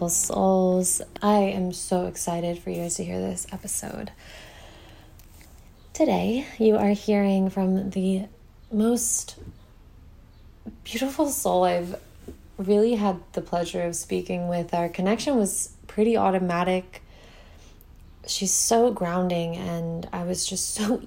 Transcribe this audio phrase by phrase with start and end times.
[0.00, 1.02] beautiful souls.
[1.20, 4.10] I am so excited for you guys to hear this episode.
[5.92, 8.22] Today, you are hearing from the
[8.72, 9.36] most
[10.84, 12.00] beautiful soul I've
[12.56, 14.72] really had the pleasure of speaking with.
[14.72, 17.02] Our connection was pretty automatic.
[18.26, 21.02] She's so grounding, and I was just so,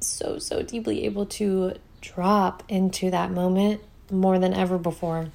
[0.00, 5.28] so, so deeply able to drop into that moment more than ever before.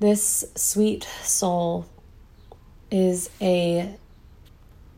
[0.00, 1.86] This sweet soul
[2.88, 3.96] is a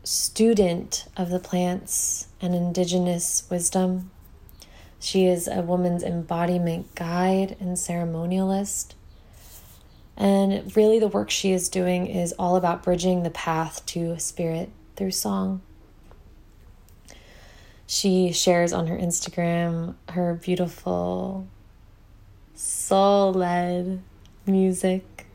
[0.03, 4.11] student of the plants and indigenous wisdom.
[4.99, 8.93] She is a woman's embodiment guide and ceremonialist.
[10.15, 14.69] And really, the work she is doing is all about bridging the path to spirit
[14.95, 15.63] through song.
[17.87, 21.47] She shares on her Instagram her beautiful
[22.53, 24.03] soul led
[24.51, 25.27] music.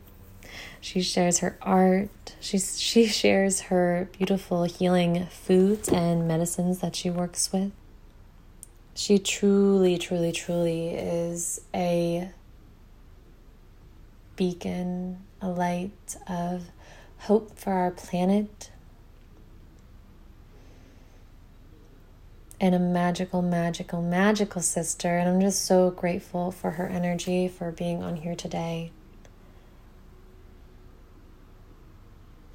[0.79, 2.35] She shares her art.
[2.39, 7.71] She, she shares her beautiful healing foods and medicines that she works with.
[8.93, 12.29] She truly, truly, truly is a
[14.35, 16.63] beacon, a light of
[17.19, 18.71] hope for our planet,
[22.59, 25.17] and a magical, magical, magical sister.
[25.17, 28.91] And I'm just so grateful for her energy, for being on here today.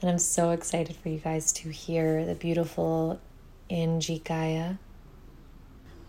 [0.02, 3.20] And I'm so excited for you guys to hear the beautiful
[3.70, 4.20] Angie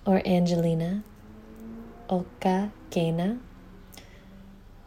[0.03, 1.03] or Angelina
[2.09, 3.37] Oka Gena,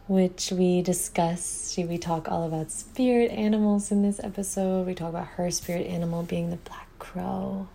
[0.09, 1.77] which we discuss.
[1.77, 4.85] We talk all about spirit animals in this episode.
[4.85, 7.69] We talk about her spirit animal being the black crow.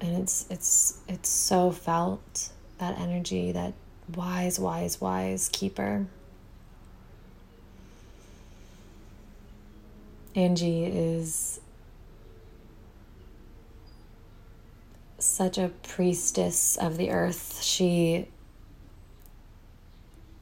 [0.00, 3.74] And it's it's it's so felt that energy, that
[4.14, 6.06] wise, wise, wise keeper.
[10.34, 11.60] Angie is
[15.18, 17.62] such a priestess of the earth.
[17.62, 18.28] She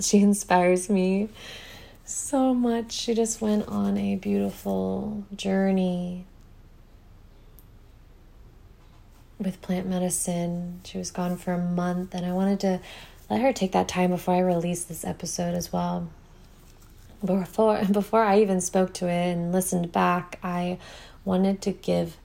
[0.01, 1.29] she inspires me
[2.05, 2.93] so much.
[2.93, 6.25] She just went on a beautiful journey
[9.39, 10.81] with plant medicine.
[10.85, 12.81] She was gone for a month and I wanted to
[13.29, 16.09] let her take that time before I release this episode as well
[17.25, 20.79] before before I even spoke to it and listened back, I
[21.25, 22.17] wanted to give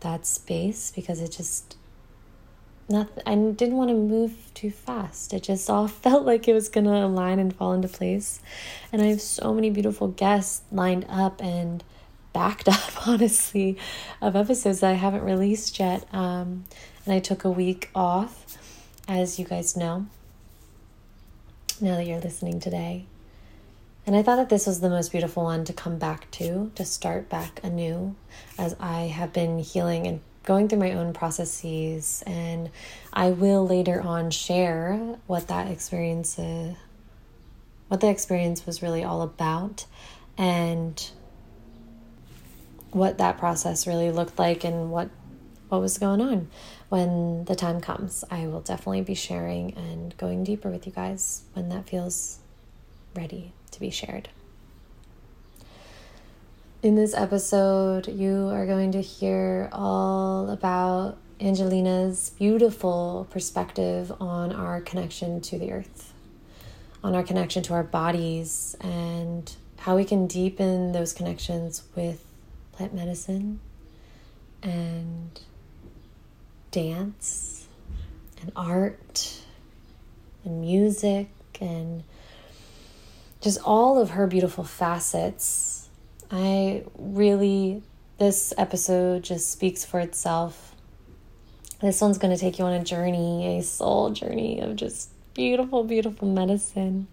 [0.00, 1.76] that space because it just
[2.88, 5.32] not I didn't want to move too fast.
[5.32, 8.40] It just all felt like it was going to align and fall into place.
[8.92, 11.82] And I have so many beautiful guests lined up and
[12.32, 13.78] backed up honestly
[14.20, 16.06] of episodes that I haven't released yet.
[16.12, 16.64] Um,
[17.04, 18.58] and I took a week off
[19.08, 20.06] as you guys know.
[21.80, 23.06] Now that you're listening today.
[24.06, 26.84] And I thought that this was the most beautiful one to come back to, to
[26.84, 28.14] start back anew,
[28.58, 32.22] as I have been healing and going through my own processes.
[32.26, 32.70] And
[33.14, 36.74] I will later on share what that experience, uh,
[37.88, 39.86] what the experience was really all about,
[40.36, 41.10] and
[42.90, 45.08] what that process really looked like, and what
[45.70, 46.50] what was going on.
[46.90, 51.42] When the time comes, I will definitely be sharing and going deeper with you guys
[51.54, 52.38] when that feels
[53.16, 54.28] ready to be shared.
[56.82, 64.80] In this episode, you are going to hear all about Angelina's beautiful perspective on our
[64.80, 66.12] connection to the earth,
[67.02, 72.24] on our connection to our bodies, and how we can deepen those connections with
[72.72, 73.60] plant medicine
[74.62, 75.40] and
[76.70, 77.66] dance
[78.40, 79.42] and art
[80.44, 81.28] and music
[81.60, 82.04] and
[83.44, 85.90] just all of her beautiful facets.
[86.30, 87.82] I really,
[88.16, 90.74] this episode just speaks for itself.
[91.82, 95.84] This one's going to take you on a journey, a soul journey of just beautiful,
[95.84, 97.06] beautiful medicine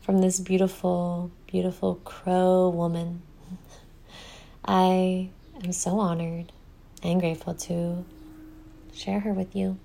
[0.00, 3.20] from this beautiful, beautiful crow woman.
[4.64, 5.28] I
[5.62, 6.52] am so honored
[7.02, 8.02] and grateful to
[8.94, 9.78] share her with you.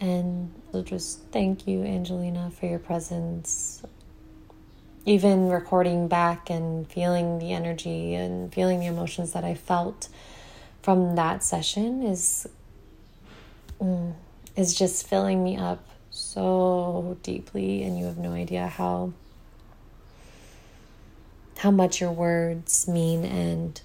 [0.00, 3.84] And so just thank you, Angelina, for your presence
[5.06, 10.08] even recording back and feeling the energy and feeling the emotions that I felt
[10.82, 12.46] from that session is
[13.80, 14.14] mm,
[14.56, 19.12] is just filling me up so deeply and you have no idea how
[21.58, 23.80] how much your words mean and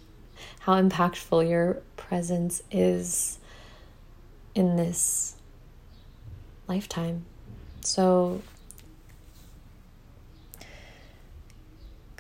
[0.60, 3.40] how impactful your presence is
[4.56, 5.36] in this
[6.68, 7.26] lifetime.
[7.82, 8.42] So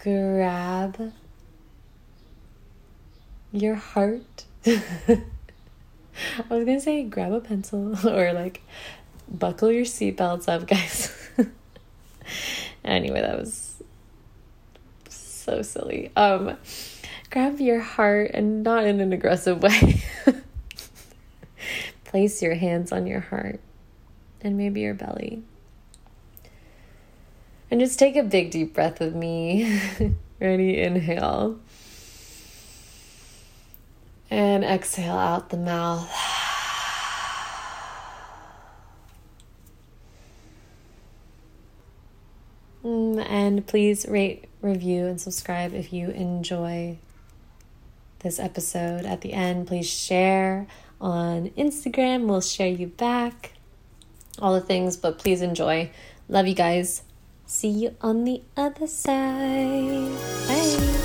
[0.01, 1.11] grab
[3.51, 4.45] your heart.
[4.65, 5.21] I
[6.49, 8.61] was gonna say grab a pencil or like
[9.27, 11.13] buckle your seatbelts up, guys.
[12.83, 13.81] anyway, that was
[15.09, 16.11] so silly.
[16.15, 16.57] Um,
[17.29, 20.03] grab your heart and not in an aggressive way.
[22.05, 23.59] Place your hands on your heart
[24.41, 25.43] and maybe your belly.
[27.71, 29.79] And just take a big deep breath with me.
[30.39, 30.79] Ready?
[30.81, 31.59] Inhale.
[34.31, 36.09] And exhale out the mouth.
[42.83, 46.97] Mm, and please rate, review, and subscribe if you enjoy
[48.19, 49.05] this episode.
[49.05, 50.67] At the end, please share
[51.01, 52.25] on Instagram.
[52.25, 53.53] We'll share you back.
[54.39, 55.91] All the things, but please enjoy.
[56.29, 57.03] Love you guys.
[57.51, 60.11] See you on the other side.
[60.47, 60.99] Bye.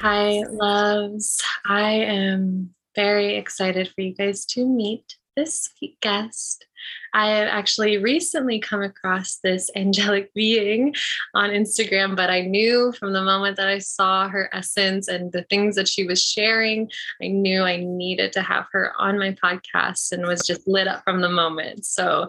[0.00, 1.40] Hi, loves.
[1.64, 5.70] I am very excited for you guys to meet this
[6.02, 6.66] guest.
[7.14, 10.94] I have actually recently come across this angelic being
[11.34, 15.44] on Instagram, but I knew from the moment that I saw her essence and the
[15.44, 16.90] things that she was sharing,
[17.22, 21.02] I knew I needed to have her on my podcast and was just lit up
[21.04, 21.86] from the moment.
[21.86, 22.28] So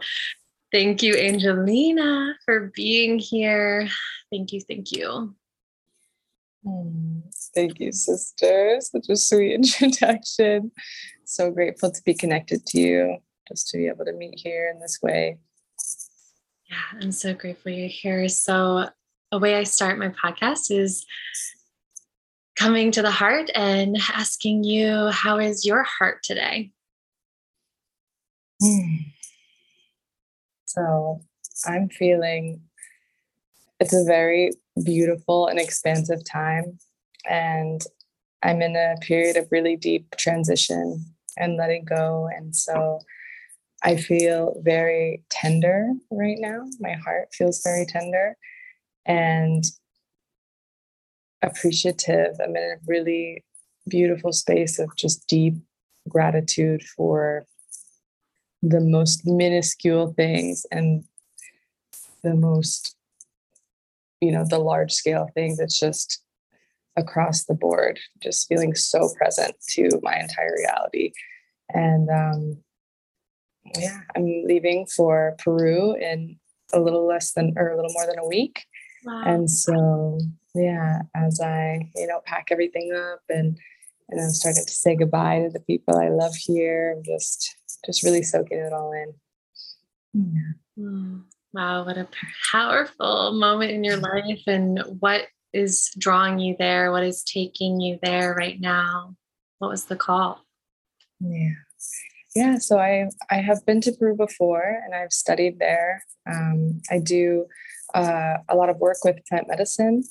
[0.71, 3.89] thank you, Angelina, for being here.
[4.31, 4.62] Thank you.
[4.62, 5.36] Thank you.
[6.65, 7.19] Hmm.
[7.54, 8.77] Thank you, sister.
[8.81, 10.71] Such a sweet introduction.
[11.25, 14.79] So grateful to be connected to you, just to be able to meet here in
[14.79, 15.38] this way.
[16.69, 18.27] Yeah, I'm so grateful you're here.
[18.27, 18.89] So,
[19.31, 21.05] a way I start my podcast is
[22.55, 26.71] coming to the heart and asking you, How is your heart today?
[28.61, 28.95] Hmm.
[30.65, 31.21] So,
[31.65, 32.61] I'm feeling
[33.79, 34.51] it's a very
[34.83, 36.77] beautiful and expansive time.
[37.30, 37.81] And
[38.44, 41.06] I'm in a period of really deep transition
[41.37, 42.30] and letting go.
[42.35, 42.99] And so
[43.87, 46.65] I feel very tender right now.
[46.81, 48.35] My heart feels very tender
[49.06, 49.63] and
[51.41, 52.35] appreciative.
[52.44, 53.45] I'm in a really
[53.87, 55.53] beautiful space of just deep
[56.09, 57.45] gratitude for
[58.61, 61.06] the most minuscule things and
[62.23, 62.94] the most
[64.19, 66.23] you know the large scale things it's just
[66.97, 71.11] across the board just feeling so present to my entire reality
[71.69, 72.57] and um
[73.78, 76.38] yeah i'm leaving for peru in
[76.74, 78.66] a little less than or a little more than a week
[79.06, 79.24] wow.
[79.26, 80.19] and so
[80.56, 83.57] yeah as i you know pack everything up and
[84.09, 87.56] and i'm starting to say goodbye to the people i love here i'm just
[87.86, 89.14] just really soaking it all in
[90.14, 91.18] yeah.
[91.54, 92.07] Wow, what a
[92.52, 94.42] powerful moment in your life.
[94.47, 96.92] And what is drawing you there?
[96.92, 99.16] What is taking you there right now?
[99.59, 100.45] What was the call?
[101.19, 101.54] Yeah.
[102.37, 106.03] Yeah, so I I have been to Peru before and I've studied there.
[106.31, 107.47] Um, I do
[107.95, 110.03] uh, a lot of work with plant medicine,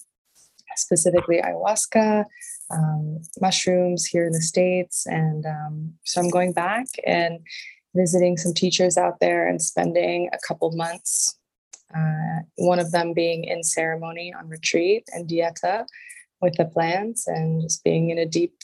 [0.75, 2.25] specifically ayahuasca,
[2.73, 7.39] um, mushrooms here in the states, and um, so I'm going back and
[7.95, 11.39] visiting some teachers out there and spending a couple months.
[11.97, 15.87] Uh, one of them being in ceremony on retreat and dieta
[16.43, 18.55] with the plants and just being in a deep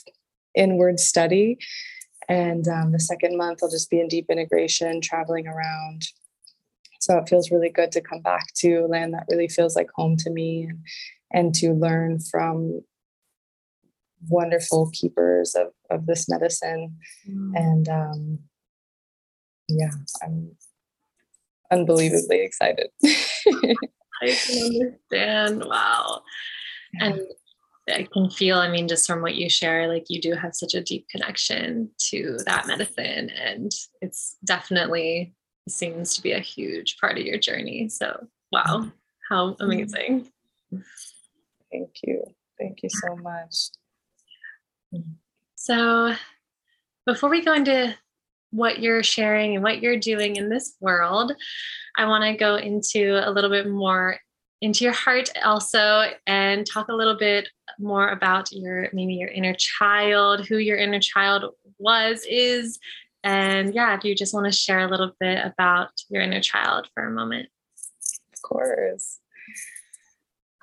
[0.53, 1.57] inward study.
[2.29, 6.03] And um, the second month, I'll just be in deep integration, traveling around.
[6.99, 10.15] So it feels really good to come back to land that really feels like home
[10.17, 10.79] to me and,
[11.31, 12.81] and to learn from
[14.29, 16.97] wonderful keepers of, of this medicine.
[17.29, 17.51] Mm.
[17.55, 18.39] And um,
[19.67, 19.91] yeah,
[20.23, 20.55] I'm
[21.71, 22.87] unbelievably excited.
[23.03, 24.71] I can
[25.11, 25.65] understand.
[25.65, 26.21] Wow.
[26.99, 27.21] And
[27.89, 30.73] I can feel, I mean, just from what you share, like you do have such
[30.73, 33.29] a deep connection to that medicine.
[33.29, 33.71] And
[34.01, 35.33] it's definitely
[35.67, 37.89] seems to be a huge part of your journey.
[37.89, 38.91] So, wow,
[39.29, 40.29] how amazing.
[41.71, 42.23] Thank you.
[42.59, 43.55] Thank you so much.
[45.55, 46.13] So,
[47.05, 47.95] before we go into
[48.51, 51.33] what you're sharing and what you're doing in this world,
[51.97, 54.19] I want to go into a little bit more
[54.61, 57.49] into your heart also and talk a little bit
[57.79, 61.45] more about your maybe your inner child, who your inner child
[61.79, 62.79] was, is.
[63.23, 66.89] And yeah, do you just want to share a little bit about your inner child
[66.93, 67.49] for a moment?
[68.33, 69.19] Of course.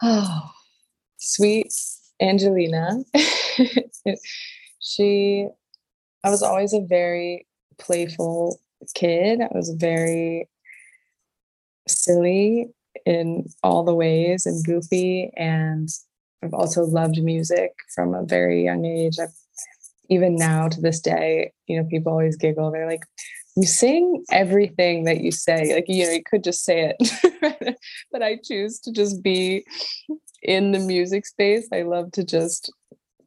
[0.03, 0.51] Oh,
[1.17, 1.73] sweet
[2.21, 3.03] Angelina.
[4.81, 5.49] she,
[6.23, 7.47] I was always a very
[7.79, 8.61] playful
[8.95, 9.41] kid.
[9.41, 10.49] I was very
[11.89, 12.69] silly
[13.07, 15.33] in all the ways and goofy.
[15.37, 15.89] And
[16.43, 19.19] I've also loved music from a very young age.
[19.19, 19.35] I've,
[20.09, 22.71] even now to this day, you know, people always giggle.
[22.71, 23.05] They're like,
[23.57, 25.75] you sing everything that you say.
[25.75, 27.77] Like, you know, you could just say it,
[28.13, 29.65] but I choose to just be
[30.43, 31.69] in the music space.
[31.73, 32.73] I love to just,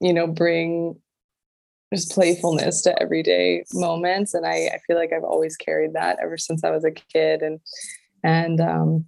[0.01, 0.95] you know, bring
[1.93, 4.33] just playfulness to everyday moments.
[4.33, 7.41] And I, I feel like I've always carried that ever since I was a kid.
[7.41, 7.59] And,
[8.23, 9.05] and, um,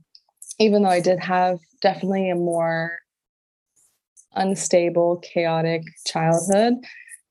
[0.60, 3.00] even though I did have definitely a more
[4.36, 6.76] unstable, chaotic childhood,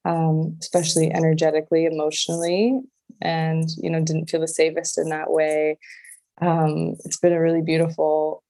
[0.04, 2.80] um, especially energetically, emotionally,
[3.20, 5.78] and you know didn't feel the safest in that way.
[6.40, 8.42] Um, it's been a really beautiful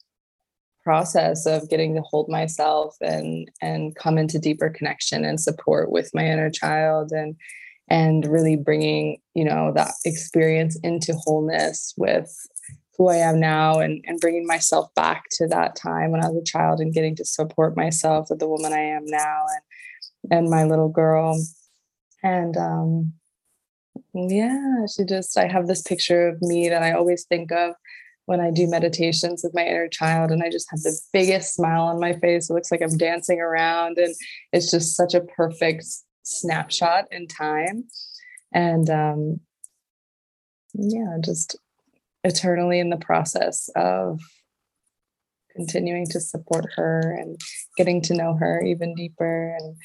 [0.83, 6.11] process of getting to hold myself and and come into deeper connection and support with
[6.15, 7.35] my inner child and
[7.89, 12.31] and really bringing you know that experience into wholeness with
[12.97, 16.41] who I am now and, and bringing myself back to that time when I was
[16.41, 19.63] a child and getting to support myself with the woman I am now and
[20.31, 21.39] and my little girl.
[22.23, 23.13] And um
[24.15, 27.75] yeah, she just I have this picture of me that I always think of
[28.27, 31.83] when I do meditations with my inner child and I just have the biggest smile
[31.83, 32.49] on my face.
[32.49, 34.15] It looks like I'm dancing around and
[34.53, 35.85] it's just such a perfect
[36.23, 37.85] snapshot in time.
[38.53, 39.41] And um
[40.75, 41.57] yeah, just
[42.25, 44.21] eternally in the process of
[45.55, 47.41] continuing to support her and
[47.77, 49.77] getting to know her even deeper and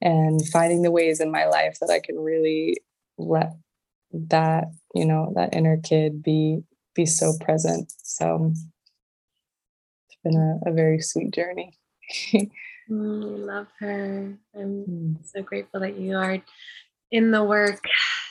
[0.00, 2.76] and finding the ways in my life that I can really
[3.18, 3.52] let
[4.12, 6.62] that you know that inner kid be
[6.94, 7.92] be so present.
[8.02, 11.78] So it's been a, a very sweet journey.
[12.90, 14.32] Mm, love her.
[14.54, 15.16] I'm mm.
[15.22, 16.38] so grateful that you are
[17.10, 17.82] in the work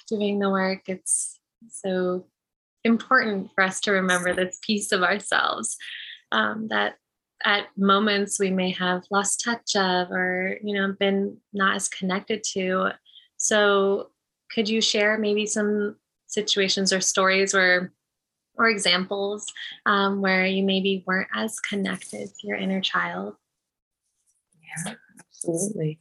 [0.07, 0.81] doing the work.
[0.87, 2.25] It's so
[2.87, 5.77] important for us to remember this piece of ourselves
[6.31, 6.95] um, that
[7.45, 12.43] at moments we may have lost touch of or you know been not as connected
[12.43, 12.89] to.
[13.37, 14.09] So
[14.51, 17.93] could you share maybe some situations or stories where
[18.55, 19.45] or examples
[19.85, 23.35] um, where you maybe weren't as connected to your inner child?
[24.85, 25.99] Yeah absolutely.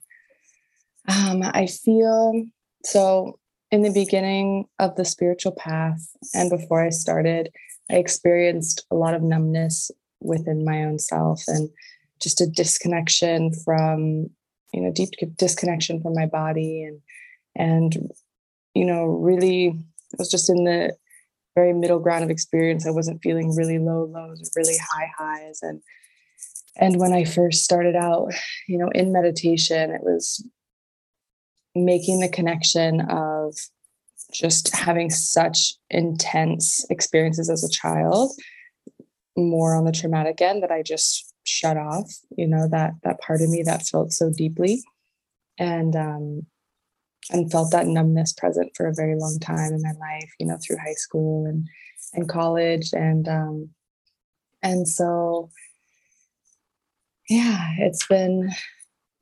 [1.08, 2.46] Um, i feel
[2.84, 3.38] so
[3.76, 6.00] in the beginning of the spiritual path
[6.32, 7.50] and before I started,
[7.90, 11.68] I experienced a lot of numbness within my own self and
[12.18, 14.30] just a disconnection from,
[14.72, 17.02] you know, deep disconnection from my body and
[17.54, 18.12] and
[18.74, 20.96] you know, really I was just in the
[21.54, 22.86] very middle ground of experience.
[22.86, 25.60] I wasn't feeling really low lows or really high highs.
[25.60, 25.82] And
[26.76, 28.32] and when I first started out,
[28.68, 30.42] you know, in meditation, it was
[31.84, 33.54] making the connection of
[34.32, 38.32] just having such intense experiences as a child
[39.36, 43.40] more on the traumatic end that i just shut off you know that that part
[43.40, 44.82] of me that felt so deeply.
[45.58, 46.46] And um
[47.30, 50.58] and felt that numbness present for a very long time in my life you know
[50.64, 51.68] through high school and
[52.14, 52.90] and college.
[52.92, 53.70] And um
[54.62, 55.50] and so
[57.28, 58.50] yeah it's been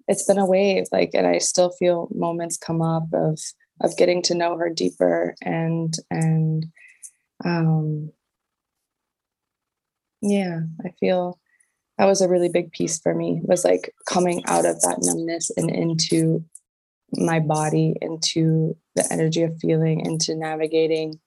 [0.08, 3.38] it's been a wave like and i still feel moments come up of
[3.80, 6.66] of getting to know her deeper and and
[7.44, 8.10] um
[10.20, 11.38] yeah i feel
[11.98, 15.50] that was a really big piece for me was like coming out of that numbness
[15.56, 16.44] and into
[17.12, 21.18] my body into the energy of feeling into navigating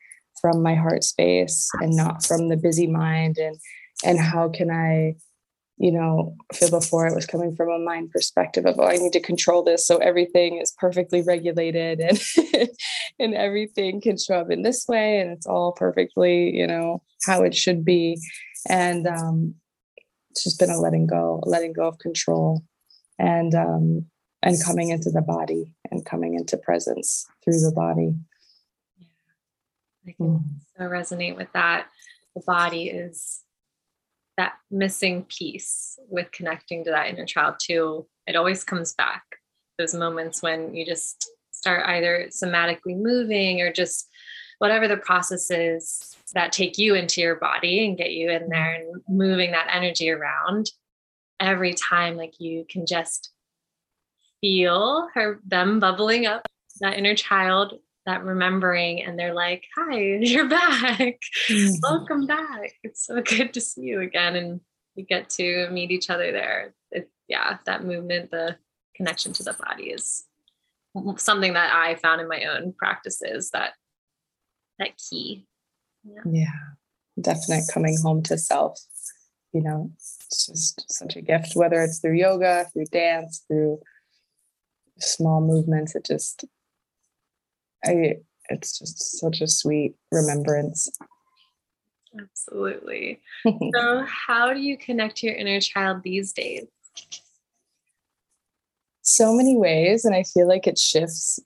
[0.41, 3.57] from my heart space and not from the busy mind and
[4.03, 5.15] and how can i
[5.77, 9.13] you know, feel before it was coming from a mind perspective of, oh, I need
[9.13, 12.19] to control this so everything is perfectly regulated and
[13.19, 17.43] and everything can show up in this way and it's all perfectly, you know, how
[17.43, 18.19] it should be.
[18.67, 19.55] And um,
[20.31, 22.63] it's just been a letting go, a letting go of control,
[23.19, 24.05] and um,
[24.43, 28.15] and coming into the body and coming into presence through the body.
[28.97, 29.07] Yeah,
[30.07, 30.43] I can mm.
[30.77, 31.87] so resonate with that.
[32.35, 33.41] The body is
[34.37, 39.23] that missing piece with connecting to that inner child too it always comes back.
[39.79, 44.09] Those moments when you just start either somatically moving or just
[44.59, 48.73] whatever the process is that take you into your body and get you in there
[48.73, 50.69] and moving that energy around
[51.39, 53.31] every time like you can just
[54.41, 56.47] feel her them bubbling up
[56.81, 61.73] that inner child that remembering and they're like hi you're back mm-hmm.
[61.83, 64.59] welcome back it's so good to see you again and
[64.97, 66.73] we get to meet each other there.
[66.91, 68.57] It, yeah, that movement, the
[68.95, 70.25] connection to the body is
[71.17, 73.73] something that I found in my own practices that
[74.79, 75.45] that key.
[76.03, 76.21] Yeah.
[76.29, 77.21] yeah.
[77.21, 78.79] Definite coming home to self.
[79.53, 83.79] You know, it's just such a gift, whether it's through yoga, through dance, through
[84.99, 85.95] small movements.
[85.95, 86.45] It just
[87.85, 88.17] I
[88.49, 90.89] it's just such a sweet remembrance.
[92.19, 93.21] Absolutely.
[93.45, 96.65] so, how do you connect to your inner child these days?
[99.01, 101.39] So many ways, and I feel like it shifts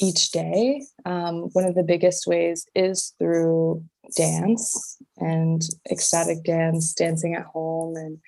[0.00, 0.82] each day.
[1.06, 3.84] Um, one of the biggest ways is through
[4.16, 8.18] dance and ecstatic dance, dancing at home, and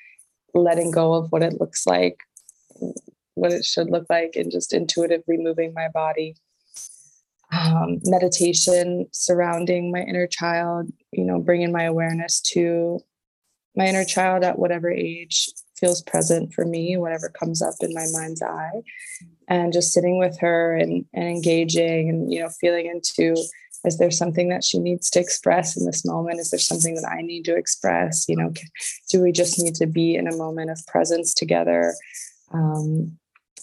[0.55, 2.19] letting go of what it looks like,
[3.37, 6.35] what it should look like, and just intuitively moving my body
[7.53, 13.01] um, meditation surrounding my inner child, you know, bringing my awareness to
[13.77, 18.07] my inner child at whatever age feels present for me, whatever comes up in my
[18.13, 18.83] mind's eye,
[19.49, 23.37] and just sitting with her and, and engaging and, you know, feeling into
[23.85, 26.41] is there something that she needs to express in this moment?
[26.41, 28.29] Is there something that I need to express?
[28.29, 28.53] You know,
[29.11, 31.95] do we just need to be in a moment of presence together?
[32.53, 33.17] Um,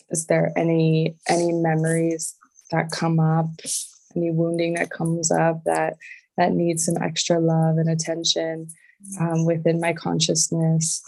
[0.09, 2.35] is there any any memories
[2.71, 3.49] that come up,
[4.15, 5.95] any wounding that comes up that
[6.37, 8.67] that needs some extra love and attention
[9.19, 11.01] um, within my consciousness.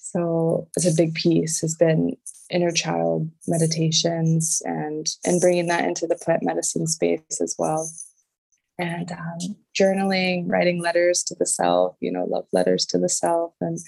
[0.00, 2.16] So it's a big piece has been
[2.50, 7.90] inner child meditations and and bringing that into the plant medicine space as well
[8.78, 13.52] and um, journaling writing letters to the self you know love letters to the self
[13.60, 13.78] and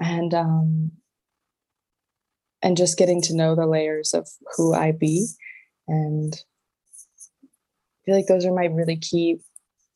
[0.00, 0.90] and um
[2.66, 5.26] and just getting to know the layers of who i be
[5.88, 9.38] and I feel like those are my really key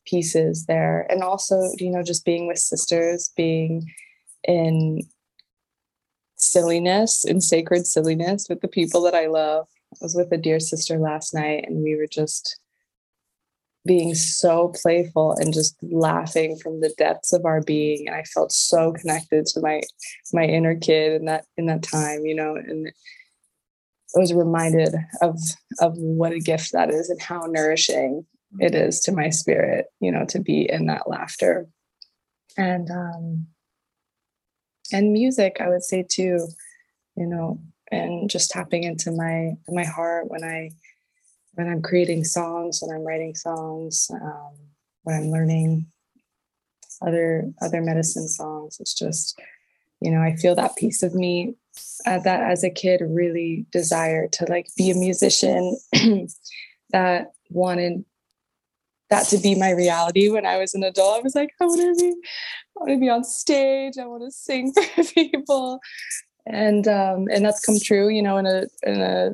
[0.05, 1.05] pieces there.
[1.09, 3.89] And also, you know, just being with sisters, being
[4.43, 5.01] in
[6.35, 9.67] silliness, in sacred silliness with the people that I love.
[9.93, 12.59] I was with a dear sister last night and we were just
[13.85, 18.51] being so playful and just laughing from the depths of our being and i felt
[18.51, 19.81] so connected to my
[20.33, 22.91] my inner kid in that in that time you know and
[24.15, 25.39] I was reminded of
[25.79, 28.25] of what a gift that is and how nourishing
[28.59, 31.67] it is to my spirit, you know, to be in that laughter.
[32.57, 33.47] And um
[34.91, 36.47] and music, I would say too,
[37.15, 40.71] you know, and just tapping into my my heart when I
[41.53, 44.53] when I'm creating songs, when I'm writing songs, um,
[45.03, 45.87] when I'm learning
[47.01, 48.77] other other medicine songs.
[48.79, 49.39] It's just,
[49.99, 51.55] you know, I feel that piece of me
[52.05, 55.77] uh, that as a kid really desired to like be a musician
[56.91, 58.05] that wanted
[59.09, 61.19] that to be my reality when I was an adult.
[61.19, 63.97] I was like, I want to be, I want to be on stage.
[63.99, 65.79] I want to sing for people,
[66.47, 68.09] and um, and that's come true.
[68.09, 69.31] You know, in a in a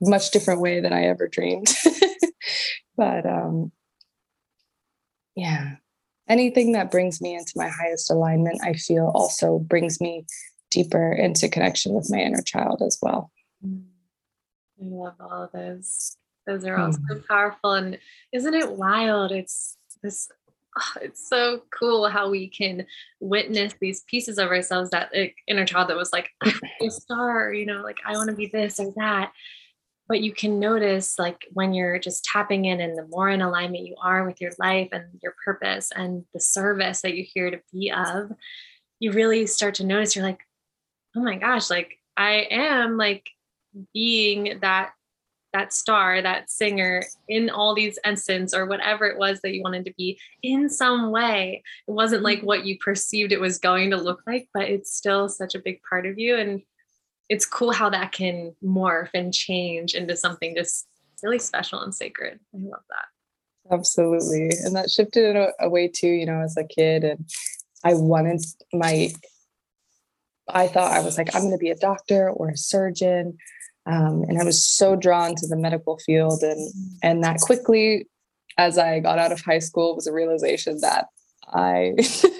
[0.00, 1.68] much different way than I ever dreamed.
[2.96, 3.72] but um,
[5.34, 5.76] yeah,
[6.28, 10.26] anything that brings me into my highest alignment, I feel also brings me
[10.70, 13.30] deeper into connection with my inner child as well.
[13.64, 13.84] Mm.
[14.80, 16.16] I love all of those.
[16.46, 16.98] Those are all mm.
[17.08, 17.72] so powerful.
[17.72, 17.98] And
[18.32, 19.32] isn't it wild?
[19.32, 20.28] It's this
[20.78, 22.86] oh, it's so cool how we can
[23.20, 26.30] witness these pieces of ourselves that like, inner child that was like
[26.80, 29.32] a star, you know, like I want to be this or that.
[30.10, 33.86] But you can notice like when you're just tapping in and the more in alignment
[33.86, 37.60] you are with your life and your purpose and the service that you're here to
[37.72, 38.32] be of,
[38.98, 40.40] you really start to notice you're like,
[41.16, 43.30] oh my gosh, like I am like
[43.94, 44.90] being that
[45.52, 49.84] that star, that singer in all these instances or whatever it was that you wanted
[49.84, 51.62] to be in some way.
[51.88, 52.46] It wasn't like mm-hmm.
[52.46, 55.80] what you perceived it was going to look like, but it's still such a big
[55.88, 56.36] part of you.
[56.36, 56.62] And
[57.30, 60.88] it's cool how that can morph and change into something just
[61.22, 62.40] really special and sacred.
[62.52, 63.72] I love that.
[63.72, 64.50] Absolutely.
[64.64, 67.04] And that shifted it away too, you know, as a kid.
[67.04, 67.24] And
[67.84, 69.10] I wanted my
[70.52, 73.38] I thought I was like, I'm going to be a doctor or a surgeon.
[73.86, 76.42] Um, and I was so drawn to the medical field.
[76.42, 76.72] And,
[77.04, 78.08] and that quickly,
[78.58, 81.06] as I got out of high school, was a realization that
[81.46, 81.94] I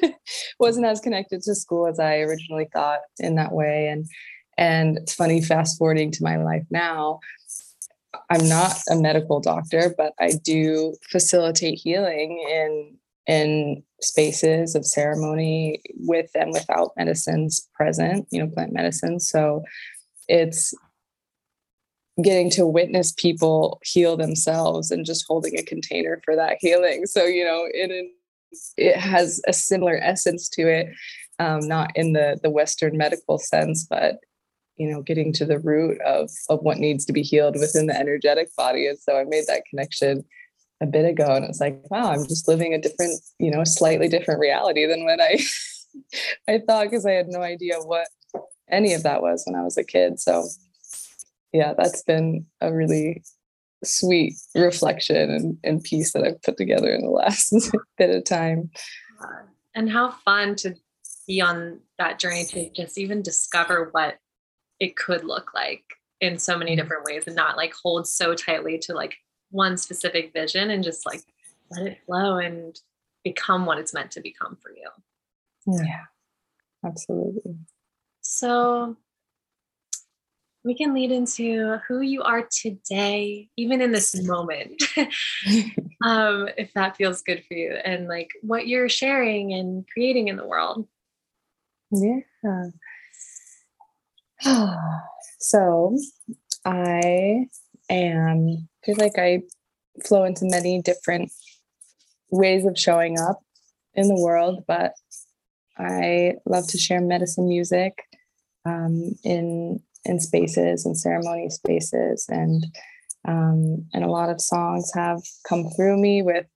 [0.59, 3.87] wasn't as connected to school as I originally thought in that way.
[3.87, 4.07] And,
[4.61, 7.18] and it's funny, fast forwarding to my life now,
[8.29, 12.96] I'm not a medical doctor, but I do facilitate healing in
[13.27, 19.20] in spaces of ceremony with and without medicines present, you know, plant medicine.
[19.20, 19.62] So
[20.27, 20.75] it's
[22.23, 27.07] getting to witness people heal themselves and just holding a container for that healing.
[27.07, 28.11] So, you know, in
[28.77, 30.88] it has a similar essence to it,
[31.38, 34.18] um, not in the the Western medical sense, but
[34.81, 37.95] you know, getting to the root of of what needs to be healed within the
[37.95, 38.87] energetic body.
[38.87, 40.25] And so I made that connection
[40.81, 44.09] a bit ago, and it's like, wow, I'm just living a different, you know, slightly
[44.09, 45.38] different reality than when I
[46.49, 48.07] I thought because I had no idea what
[48.71, 50.19] any of that was when I was a kid.
[50.19, 50.49] So
[51.53, 53.23] yeah, that's been a really
[53.85, 57.53] sweet reflection and, and piece that I've put together in the last
[57.99, 58.71] bit of time.
[59.75, 60.75] And how fun to
[61.27, 64.16] be on that journey to just even discover what
[64.81, 65.85] it could look like
[66.21, 66.81] in so many mm-hmm.
[66.81, 69.14] different ways and not like hold so tightly to like
[69.51, 71.23] one specific vision and just like
[71.71, 72.79] let it flow and
[73.25, 74.88] become what it's meant to become for you.
[75.85, 76.05] Yeah,
[76.85, 77.57] absolutely.
[78.23, 78.97] So
[80.64, 84.83] we can lead into who you are today, even in this moment,
[86.05, 90.37] um, if that feels good for you, and like what you're sharing and creating in
[90.37, 90.87] the world.
[91.90, 92.21] Yeah.
[95.38, 95.96] so
[96.64, 97.46] I
[97.88, 99.42] am, feel like I
[100.05, 101.31] flow into many different
[102.31, 103.40] ways of showing up
[103.94, 104.92] in the world, but
[105.79, 108.03] I love to share medicine music
[108.64, 112.64] um, in in spaces and ceremony spaces and
[113.29, 116.46] um, and a lot of songs have come through me with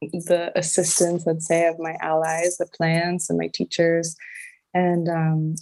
[0.00, 4.16] the assistance let's say of my allies the plants and my teachers
[4.72, 5.54] and um,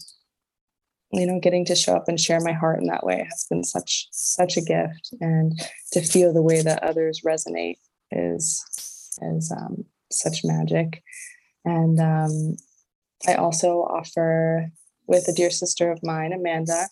[1.13, 3.65] you know getting to show up and share my heart in that way has been
[3.65, 5.59] such such a gift and
[5.93, 7.79] to feel the way that others resonate
[8.11, 8.65] is
[9.23, 11.03] is um, such magic
[11.65, 12.57] and um,
[13.27, 14.71] i also offer
[15.09, 16.87] with a dear sister of mine, Amanda.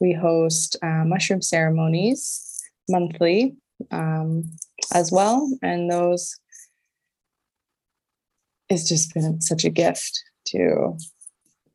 [0.00, 3.56] We host uh, mushroom ceremonies monthly
[3.90, 4.44] um,
[4.92, 5.50] as well.
[5.62, 6.38] And those
[8.68, 10.96] it's just been such a gift to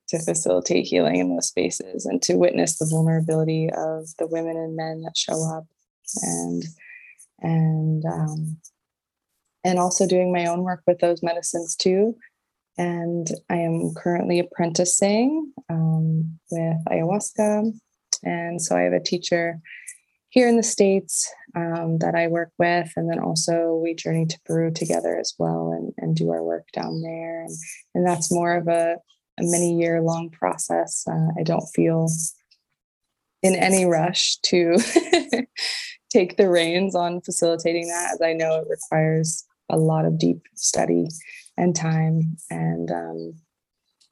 [0.10, 4.76] to facilitate healing in those spaces and to witness the vulnerability of the women and
[4.76, 5.66] men that show up
[6.22, 6.64] and
[7.40, 8.58] and um,
[9.64, 12.16] and also doing my own work with those medicines too
[12.78, 17.72] and I am currently apprenticing um, with ayahuasca.
[18.24, 19.60] And so I have a teacher
[20.30, 22.92] here in the States um, that I work with.
[22.96, 26.68] And then also we journey to Peru together as well and, and do our work
[26.74, 27.42] down there.
[27.42, 27.56] And,
[27.96, 28.98] and that's more of a,
[29.40, 31.06] a many year long process.
[31.08, 32.08] Uh, I don't feel
[33.44, 34.78] in any rush to
[36.10, 40.42] take the reins on facilitating that, as I know it requires a lot of deep
[40.56, 41.08] study
[41.58, 42.38] and time.
[42.50, 43.34] And um,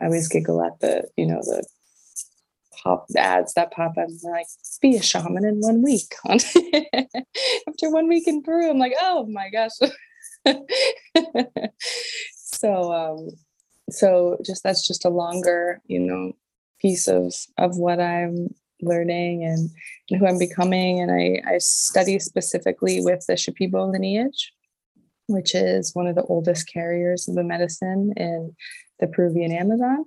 [0.02, 1.66] I always giggle at the, you know, the
[2.84, 4.10] pop ads that pop up.
[4.24, 4.48] Like,
[4.82, 6.14] be a shaman in one week.
[7.68, 9.72] After one week in Peru, I'm like, oh my gosh.
[12.36, 13.30] so, um,
[13.89, 16.34] so just that's just a longer, you know,
[16.82, 19.69] piece of of what I'm learning and,
[20.10, 21.00] and who I'm becoming.
[21.00, 24.52] And I, I study specifically with the Shipibo lineage
[25.28, 28.56] which is one of the oldest carriers of the medicine in
[29.00, 30.06] the Peruvian Amazon.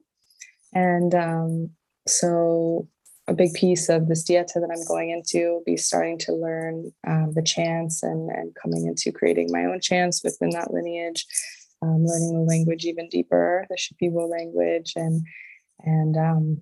[0.72, 1.70] And um,
[2.06, 2.88] so,
[3.26, 6.92] a big piece of this dieta that I'm going into will be starting to learn
[7.06, 11.26] um, the chants and, and coming into creating my own chants within that lineage,
[11.82, 15.22] um, learning the language even deeper, the Shipibo language, and
[15.80, 16.60] and um,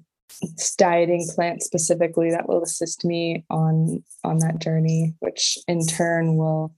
[0.77, 6.73] dieting plants specifically that will assist me on on that journey, which in turn will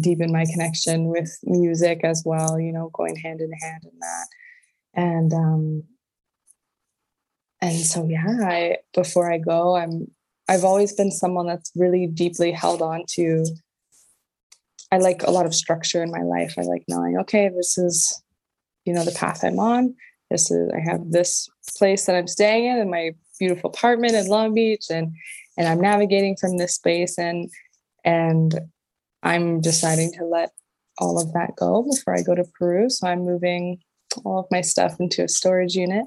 [0.00, 4.26] deepen my connection with music as well, you know, going hand in hand in that.
[4.94, 5.82] And um
[7.60, 10.06] and so yeah, I before I go, I'm
[10.48, 13.44] I've always been someone that's really deeply held on to
[14.92, 16.54] I like a lot of structure in my life.
[16.58, 18.22] I like knowing, okay, this is,
[18.84, 19.94] you know, the path I'm on.
[20.30, 24.28] This is I have this place that I'm staying in in my beautiful apartment in
[24.28, 25.12] Long Beach and
[25.58, 27.50] and I'm navigating from this space and
[28.04, 28.60] and
[29.22, 30.50] I'm deciding to let
[30.98, 32.88] all of that go before I go to Peru.
[32.88, 33.78] So I'm moving
[34.24, 36.04] all of my stuff into a storage unit.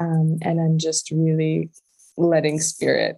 [0.00, 1.70] Um, and I'm just really
[2.16, 3.16] letting spirit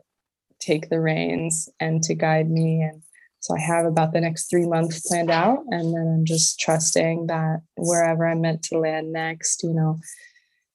[0.58, 2.82] take the reins and to guide me.
[2.82, 3.02] And
[3.40, 5.60] so I have about the next three months planned out.
[5.70, 9.98] And then I'm just trusting that wherever I'm meant to land next, you know,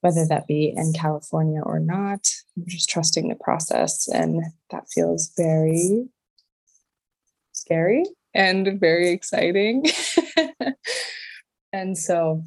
[0.02, 4.08] whether that be in California or not, I'm just trusting the process.
[4.08, 6.08] And that feels very
[7.52, 9.86] scary and very exciting.
[11.74, 12.44] and so,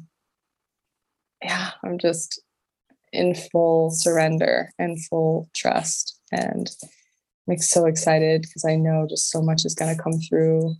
[1.41, 2.41] yeah, I'm just
[3.13, 6.19] in full surrender and full trust.
[6.31, 6.69] And
[7.49, 10.75] I'm so excited because I know just so much is going to come through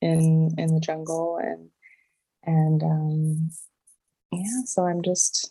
[0.00, 1.70] in in the jungle and
[2.46, 3.50] And um,
[4.32, 5.50] yeah, so I'm just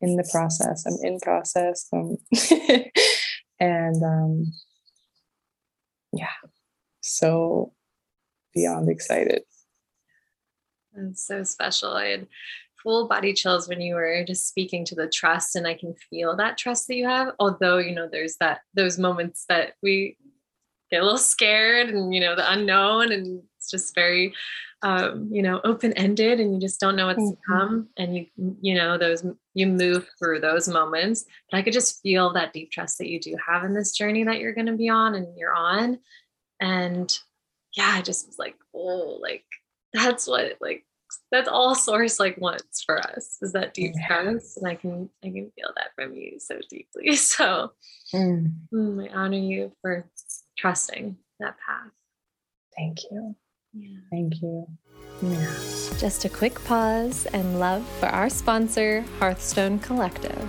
[0.00, 0.84] in the process.
[0.86, 1.88] I'm in process.
[1.92, 2.16] Um,
[3.60, 4.52] and um,
[6.12, 6.38] yeah,
[7.00, 7.72] so
[8.54, 9.42] beyond excited.
[10.94, 11.96] That's so special.
[11.96, 12.26] Had
[12.82, 16.36] full body chills when you were just speaking to the trust, and I can feel
[16.36, 17.34] that trust that you have.
[17.38, 20.16] Although, you know, there's that those moments that we
[20.90, 24.34] get a little scared and you know the unknown and it's just very
[24.82, 27.30] um, you know open ended and you just don't know what's mm-hmm.
[27.30, 28.26] to come and you
[28.60, 32.70] you know those you move through those moments but i could just feel that deep
[32.70, 35.26] trust that you do have in this journey that you're going to be on and
[35.36, 35.98] you're on
[36.60, 37.18] and
[37.76, 39.44] yeah i just was like oh like
[39.92, 40.84] that's what like
[41.30, 44.06] that's all source like wants for us is that deep yeah.
[44.06, 47.72] trust and i can i can feel that from you so deeply so
[48.14, 48.52] mm.
[48.72, 50.08] Mm, i honor you for
[50.56, 51.92] trusting that path
[52.76, 53.34] thank you
[53.72, 53.98] yeah.
[54.10, 54.66] Thank you.
[55.22, 55.54] Yeah.
[55.98, 60.48] Just a quick pause and love for our sponsor, Hearthstone Collective.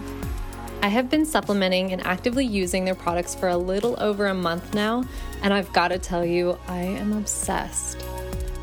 [0.81, 4.73] I have been supplementing and actively using their products for a little over a month
[4.73, 5.03] now,
[5.43, 8.03] and I've got to tell you, I am obsessed.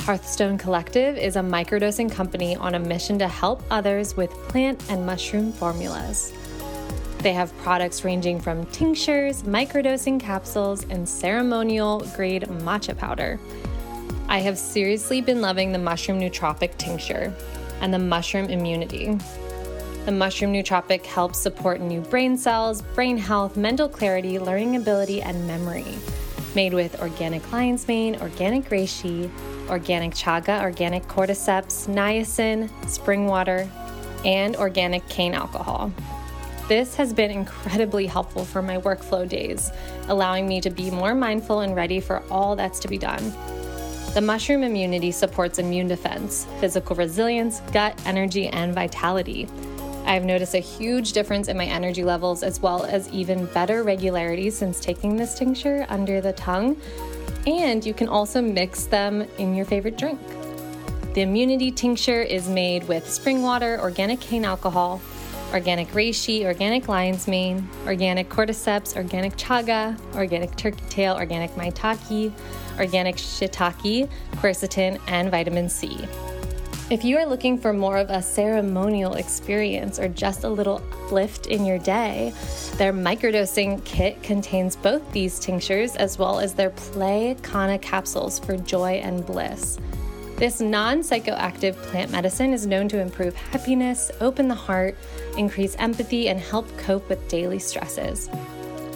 [0.09, 5.05] Hearthstone Collective is a microdosing company on a mission to help others with plant and
[5.05, 6.33] mushroom formulas.
[7.19, 13.39] They have products ranging from tinctures, microdosing capsules, and ceremonial grade matcha powder
[14.31, 17.31] I have seriously been loving the mushroom nootropic tincture
[17.83, 19.15] and the mushroom immunity.
[20.07, 25.47] The mushroom nootropic helps support new brain cells, brain health, mental clarity, learning ability, and
[25.47, 25.99] memory.
[26.55, 29.31] Made with organic lion's mane, organic reishi,
[29.69, 33.69] organic chaga, organic cordyceps, niacin, spring water,
[34.25, 35.93] and organic cane alcohol.
[36.69, 39.71] This has been incredibly helpful for my workflow days,
[40.09, 43.33] allowing me to be more mindful and ready for all that's to be done.
[44.15, 49.49] The mushroom immunity supports immune defense, physical resilience, gut energy, and vitality.
[50.09, 54.49] I've noticed a huge difference in my energy levels as well as even better regularity
[54.49, 56.81] since taking this tincture under the tongue.
[57.47, 60.19] And you can also mix them in your favorite drink.
[61.13, 65.03] The immunity tincture is made with spring water, organic cane alcohol,
[65.53, 72.33] organic reishi, organic lion's mane, organic cordyceps, organic chaga, organic turkey tail, organic maitake,
[72.79, 75.99] organic shiitake, quercetin, and vitamin C.
[76.91, 81.47] If you are looking for more of a ceremonial experience or just a little uplift
[81.47, 82.33] in your day,
[82.77, 88.57] their microdosing kit contains both these tinctures as well as their Play Kanna capsules for
[88.57, 89.79] joy and bliss.
[90.37, 94.97] This non psychoactive plant medicine is known to improve happiness, open the heart,
[95.37, 98.31] increase empathy, and help cope with daily stresses.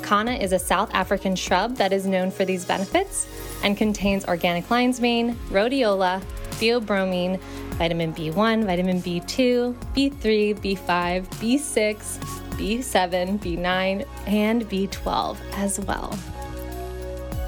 [0.02, 3.28] Kanna is a South African shrub that is known for these benefits
[3.62, 7.40] and contains organic lion's mane, rhodiola, theobromine,
[7.82, 12.18] vitamin B1, vitamin B2, B3, B5, B6,
[12.56, 16.16] B7, B9, and B12 as well.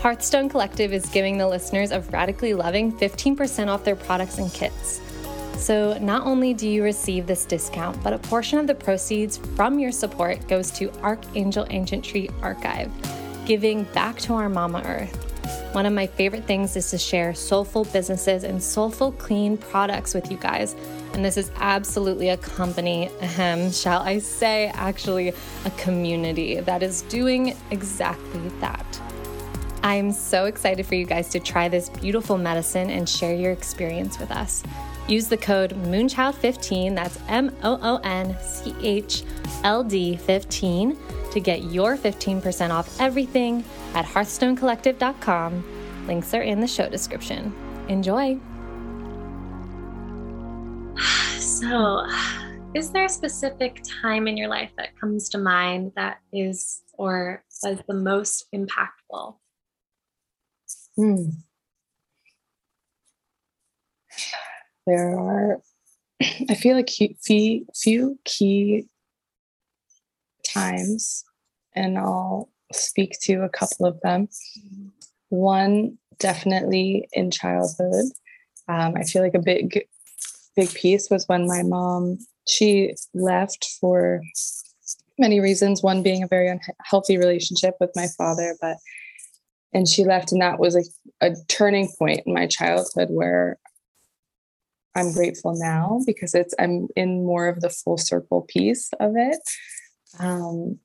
[0.00, 5.00] Hearthstone Collective is giving the listeners of Radically Loving 15% off their products and kits.
[5.56, 9.78] So, not only do you receive this discount, but a portion of the proceeds from
[9.78, 12.90] your support goes to Archangel Ancient Tree Archive,
[13.46, 15.23] giving back to our Mama Earth.
[15.72, 20.30] One of my favorite things is to share soulful businesses and soulful clean products with
[20.30, 20.74] you guys.
[21.14, 25.28] And this is absolutely a company, ahem, shall I say, actually
[25.64, 29.00] a community that is doing exactly that.
[29.82, 33.52] I am so excited for you guys to try this beautiful medicine and share your
[33.52, 34.62] experience with us.
[35.08, 39.24] Use the code Moonchild15, that's M O O N C H
[39.62, 40.96] L D 15,
[41.34, 46.06] to get your 15% off everything at hearthstonecollective.com.
[46.06, 47.54] Links are in the show description.
[47.88, 48.38] Enjoy.
[51.38, 52.04] So,
[52.74, 57.44] is there a specific time in your life that comes to mind that is or
[57.62, 59.36] was the most impactful?
[60.96, 61.28] Hmm.
[64.86, 65.62] There are,
[66.22, 68.88] I feel like few, few key
[70.54, 71.24] times,
[71.74, 74.28] and I'll speak to a couple of them.
[75.28, 78.06] One, definitely in childhood.
[78.68, 79.86] Um, I feel like a big,
[80.56, 84.22] big piece was when my mom she left for
[85.18, 85.82] many reasons.
[85.82, 88.76] One being a very unhealthy relationship with my father, but
[89.72, 90.82] and she left, and that was a,
[91.20, 93.58] a turning point in my childhood where
[94.94, 99.40] I'm grateful now because it's I'm in more of the full circle piece of it.
[100.18, 100.78] Um,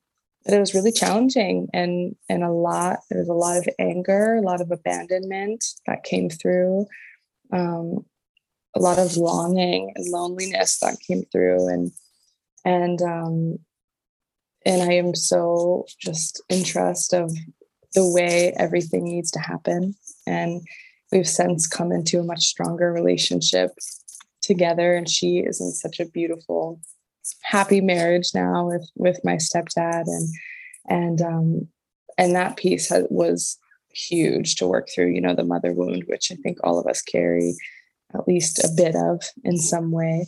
[0.44, 4.36] but it was really challenging and and a lot there was a lot of anger
[4.36, 6.86] a lot of abandonment that came through
[7.52, 8.06] um,
[8.74, 11.92] a lot of longing and loneliness that came through and
[12.64, 13.58] and um
[14.64, 17.32] and I am so just in trust of
[17.94, 19.94] the way everything needs to happen.
[20.26, 20.62] And
[21.10, 23.70] we've since come into a much stronger relationship
[24.42, 24.94] together.
[24.94, 26.80] And she is in such a beautiful,
[27.42, 30.04] happy marriage now with with my stepdad.
[30.06, 30.28] And
[30.88, 31.68] and um
[32.18, 33.58] and that piece has, was
[33.92, 37.02] huge to work through, you know, the mother wound, which I think all of us
[37.02, 37.54] carry
[38.14, 40.26] at least a bit of in some way.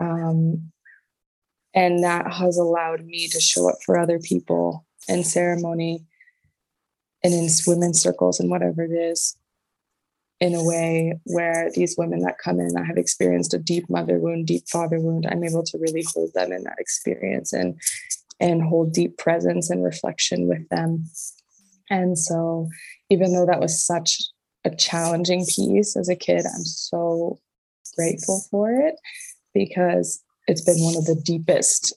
[0.00, 0.72] Um,
[1.74, 6.04] and that has allowed me to show up for other people in ceremony
[7.22, 9.36] and in women's circles and whatever it is
[10.40, 14.18] in a way where these women that come in that have experienced a deep mother
[14.18, 17.78] wound deep father wound i'm able to really hold them in that experience and
[18.38, 21.04] and hold deep presence and reflection with them
[21.88, 22.68] and so
[23.08, 24.20] even though that was such
[24.64, 27.38] a challenging piece as a kid i'm so
[27.96, 28.96] grateful for it
[29.54, 31.96] because it's been one of the deepest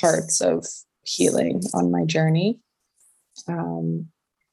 [0.00, 0.66] parts of
[1.02, 2.60] healing on my journey.
[3.48, 4.08] Um,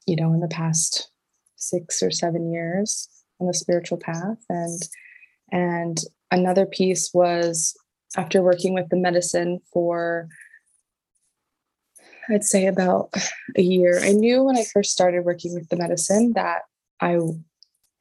[0.06, 1.10] you know, in the past
[1.70, 4.82] six or seven years on the spiritual path, and
[5.52, 6.00] and
[6.32, 7.76] another piece was
[8.18, 10.28] after working with the medicine for
[12.30, 13.14] I'd say about
[13.58, 14.00] a year.
[14.02, 16.62] I knew when I first started working with the medicine that
[17.02, 17.18] I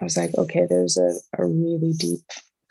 [0.00, 2.24] I was like, okay, there's a, a really deep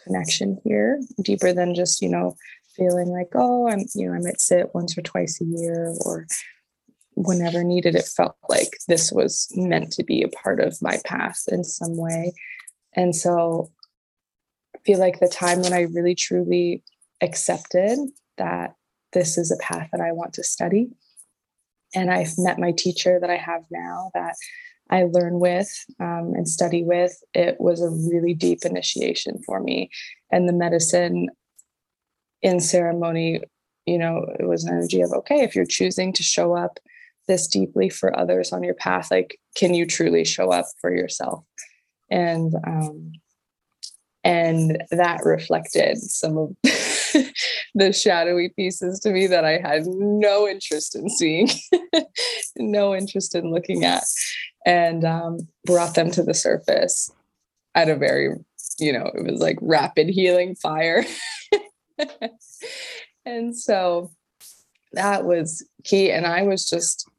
[0.04, 2.36] connection here, deeper than just, you know,
[2.76, 6.28] feeling like, oh, I'm, you know, I might sit once or twice a year or
[7.24, 7.96] whenever needed.
[7.96, 11.98] It felt like this was meant to be a part of my path in some
[11.98, 12.34] way.
[12.94, 13.72] And so
[14.76, 16.84] I feel like the time when I really truly
[17.22, 17.98] accepted
[18.38, 18.76] that
[19.14, 20.90] this is a path that I want to study.
[21.94, 24.36] And I've met my teacher that I have now that
[24.90, 29.90] I learn with um, and study with, it was a really deep initiation for me.
[30.32, 31.30] And the medicine
[32.42, 33.42] in ceremony,
[33.86, 36.80] you know, it was an energy of okay, if you're choosing to show up
[37.32, 41.46] this deeply for others on your path, like, can you truly show up for yourself?
[42.10, 43.14] And um,
[44.24, 46.56] and that reflected some of
[47.74, 51.50] the shadowy pieces to me that I had no interest in seeing,
[52.58, 54.04] no interest in looking at
[54.66, 57.10] and um, brought them to the surface
[57.74, 58.36] at a very,
[58.78, 61.04] you know, it was like rapid healing fire.
[63.26, 64.12] and so
[64.92, 66.12] that was key.
[66.12, 67.10] And I was just,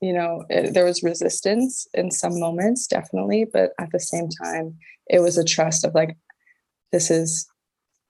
[0.00, 3.46] you know, it, there was resistance in some moments, definitely.
[3.50, 4.76] But at the same time,
[5.08, 6.16] it was a trust of like,
[6.92, 7.48] this is,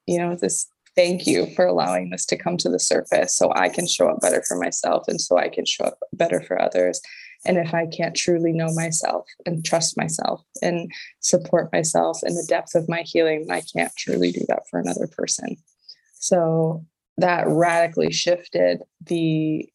[0.07, 3.68] you know, this thank you for allowing this to come to the surface so I
[3.68, 7.01] can show up better for myself and so I can show up better for others.
[7.46, 12.45] And if I can't truly know myself and trust myself and support myself in the
[12.49, 15.57] depth of my healing, I can't truly do that for another person.
[16.14, 16.84] So
[17.16, 19.68] that radically shifted the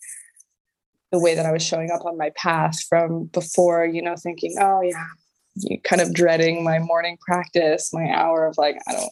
[1.14, 4.55] the way that I was showing up on my path from before, you know, thinking,
[4.59, 5.05] oh yeah,
[5.55, 9.11] you kind of dreading my morning practice, my hour of like, I don't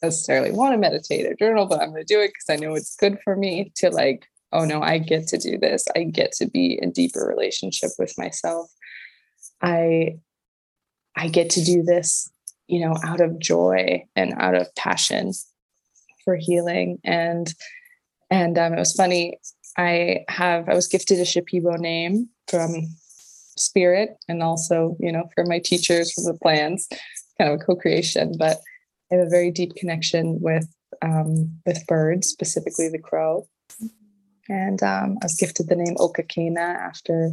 [0.00, 2.76] necessarily want to meditate or journal, but I'm going to do it because I know
[2.76, 5.84] it's good for me to like, oh no, I get to do this.
[5.96, 8.70] I get to be in deeper relationship with myself.
[9.60, 10.18] I
[11.16, 12.30] I get to do this,
[12.68, 15.32] you know, out of joy and out of passion
[16.24, 16.98] for healing.
[17.02, 17.52] And
[18.30, 19.40] and um, it was funny.
[19.80, 22.94] I have I was gifted a Shipibo name from
[23.56, 26.86] spirit and also, you know, from my teachers from the plans,
[27.38, 28.34] kind of a co-creation.
[28.38, 28.58] But
[29.10, 30.68] I have a very deep connection with
[31.00, 33.48] um, with birds, specifically the crow.
[34.50, 37.32] And um, I was gifted the name Okaquena after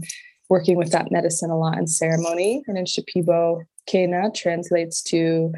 [0.50, 2.64] working with that medicine a lot in ceremony.
[2.68, 5.52] And in Shipibo, Quena translates to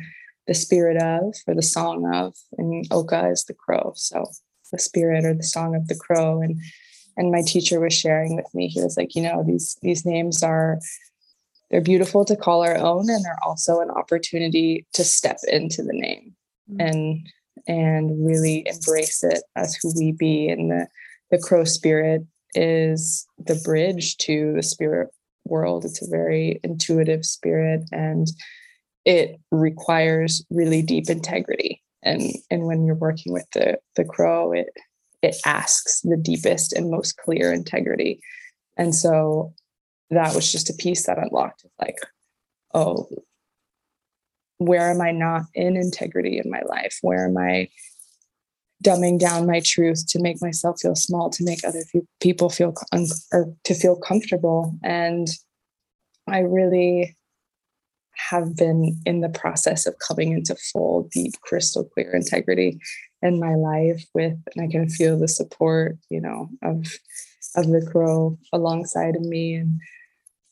[0.48, 3.94] the spirit of or the song of, and Oka is the crow.
[3.96, 4.26] So
[4.72, 6.42] the spirit or the song of the crow.
[6.42, 6.60] And
[7.18, 10.42] and my teacher was sharing with me, he was like, you know, these these names
[10.42, 10.80] are
[11.70, 15.94] they're beautiful to call our own and they're also an opportunity to step into the
[15.94, 16.36] name
[16.70, 16.82] mm-hmm.
[16.82, 17.28] and
[17.68, 20.88] and really embrace it as who we be and the
[21.32, 25.10] the crow spirit is the bridge to the spirit
[25.46, 28.28] world it's a very intuitive spirit and
[29.06, 34.70] it requires really deep integrity and and when you're working with the the crow it
[35.22, 38.22] it asks the deepest and most clear integrity.
[38.78, 39.54] And so
[40.10, 41.98] that was just a piece that unlocked like
[42.74, 43.08] oh
[44.58, 46.98] where am i not in integrity in my life?
[47.02, 47.70] Where am i
[48.84, 51.84] dumbing down my truth to make myself feel small to make other
[52.22, 54.76] people feel un- or to feel comfortable?
[54.84, 55.28] And
[56.28, 57.18] i really
[58.30, 62.80] have been in the process of coming into full, deep, crystal clear integrity
[63.22, 66.86] in my life with, and I can feel the support, you know, of
[67.56, 69.56] of the crow alongside of me.
[69.56, 69.80] And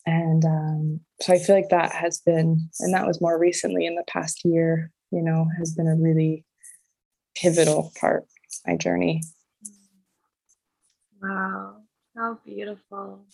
[0.05, 3.95] and um, so I feel like that has been, and that was more recently in
[3.95, 6.45] the past year, you know, has been a really
[7.35, 9.21] pivotal part of my journey.
[11.21, 11.81] Wow,
[12.15, 13.25] how beautiful.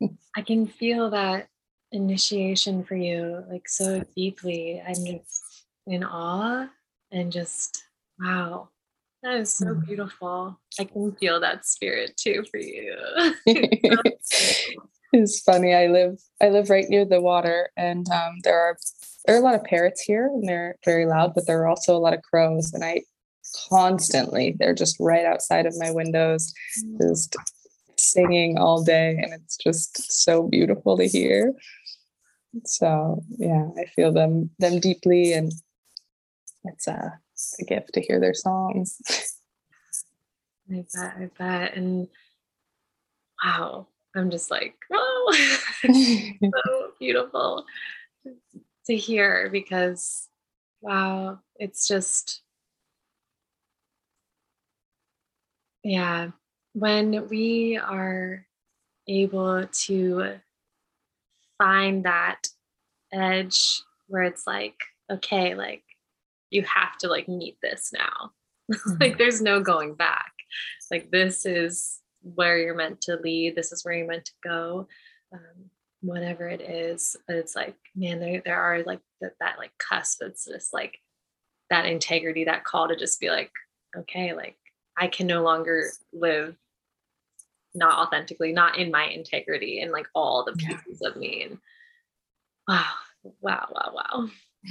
[0.36, 1.48] I can feel that
[1.92, 4.82] initiation for you like so deeply.
[4.86, 6.68] I'm just in awe
[7.10, 7.84] and just
[8.20, 8.68] wow.
[9.22, 9.84] That is so mm.
[9.84, 10.60] beautiful.
[10.78, 12.94] I can feel that spirit too for you.
[13.46, 15.74] it's funny.
[15.74, 18.76] I live I live right near the water and um, there are
[19.26, 21.96] there are a lot of parrots here and they're very loud, but there are also
[21.96, 22.72] a lot of crows.
[22.72, 23.02] And I
[23.68, 26.52] constantly they're just right outside of my windows,
[26.84, 26.98] mm.
[27.08, 27.34] just
[27.96, 31.52] singing all day and it's just so beautiful to hear
[32.64, 35.52] so yeah i feel them them deeply and
[36.64, 38.98] it's a, it's a gift to hear their songs.
[40.70, 42.08] I bet i bet and
[43.42, 45.36] wow i'm just like oh
[45.82, 47.64] so beautiful
[48.86, 50.28] to hear because
[50.82, 52.42] wow it's just
[55.84, 56.28] yeah
[56.74, 58.44] when we are
[59.06, 60.38] able to
[61.58, 62.48] find that
[63.12, 64.76] edge where it's like,
[65.10, 65.82] okay, like
[66.50, 68.32] you have to like meet this now.
[68.70, 69.00] Mm-hmm.
[69.00, 70.30] like there's no going back.
[70.90, 73.56] Like this is where you're meant to lead.
[73.56, 74.88] This is where you're meant to go.
[75.32, 75.70] Um,
[76.02, 80.22] whatever it is, but it's like, man, there there are like that, that like cusp.
[80.22, 80.98] It's just like
[81.70, 83.50] that integrity, that call to just be like,
[83.96, 84.56] okay, like
[84.96, 86.56] I can no longer live
[87.78, 91.08] not authentically, not in my integrity and like all the pieces yeah.
[91.08, 91.42] of me.
[91.44, 91.58] And
[92.66, 92.84] wow,
[93.40, 94.28] wow, wow, wow.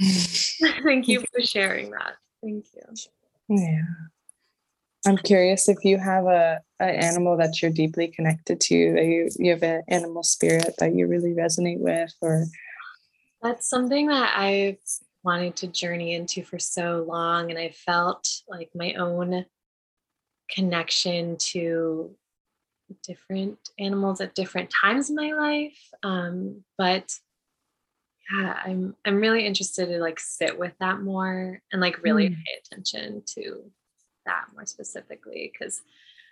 [0.82, 2.14] Thank you for sharing that.
[2.42, 3.56] Thank you.
[3.56, 3.82] Yeah.
[5.06, 9.28] I'm curious if you have a an animal that you're deeply connected to, that you,
[9.38, 12.44] you have an animal spirit that you really resonate with, or
[13.42, 14.78] that's something that I've
[15.24, 17.50] wanted to journey into for so long.
[17.50, 19.44] And I felt like my own
[20.50, 22.14] connection to
[23.02, 25.78] different animals at different times in my life.
[26.02, 27.12] Um, but
[28.30, 32.36] yeah, I'm I'm really interested to like sit with that more and like really mm.
[32.36, 33.70] pay attention to
[34.26, 35.80] that more specifically because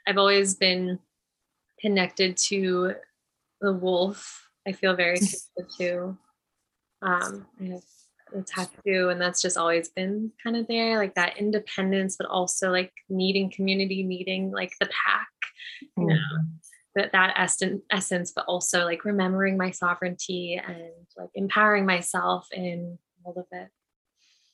[0.06, 0.98] I've always been
[1.80, 2.94] connected to
[3.60, 4.48] the wolf.
[4.66, 5.16] I feel very
[5.56, 6.18] connected to.
[7.02, 7.82] Um, I have
[8.34, 12.70] a tattoo, and that's just always been kind of there, like that independence, but also
[12.70, 15.28] like needing community, needing like the pack,
[15.96, 16.08] you mm.
[16.08, 16.16] know,
[16.94, 22.98] that that essence, essence, but also like remembering my sovereignty and like empowering myself in
[23.24, 23.68] all of it.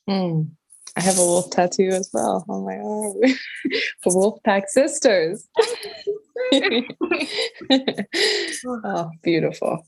[0.08, 0.50] Mm.
[0.96, 3.16] I have a wolf tattoo as well on my arm.
[4.04, 5.48] the wolf pack Sisters.
[8.84, 9.86] oh, beautiful.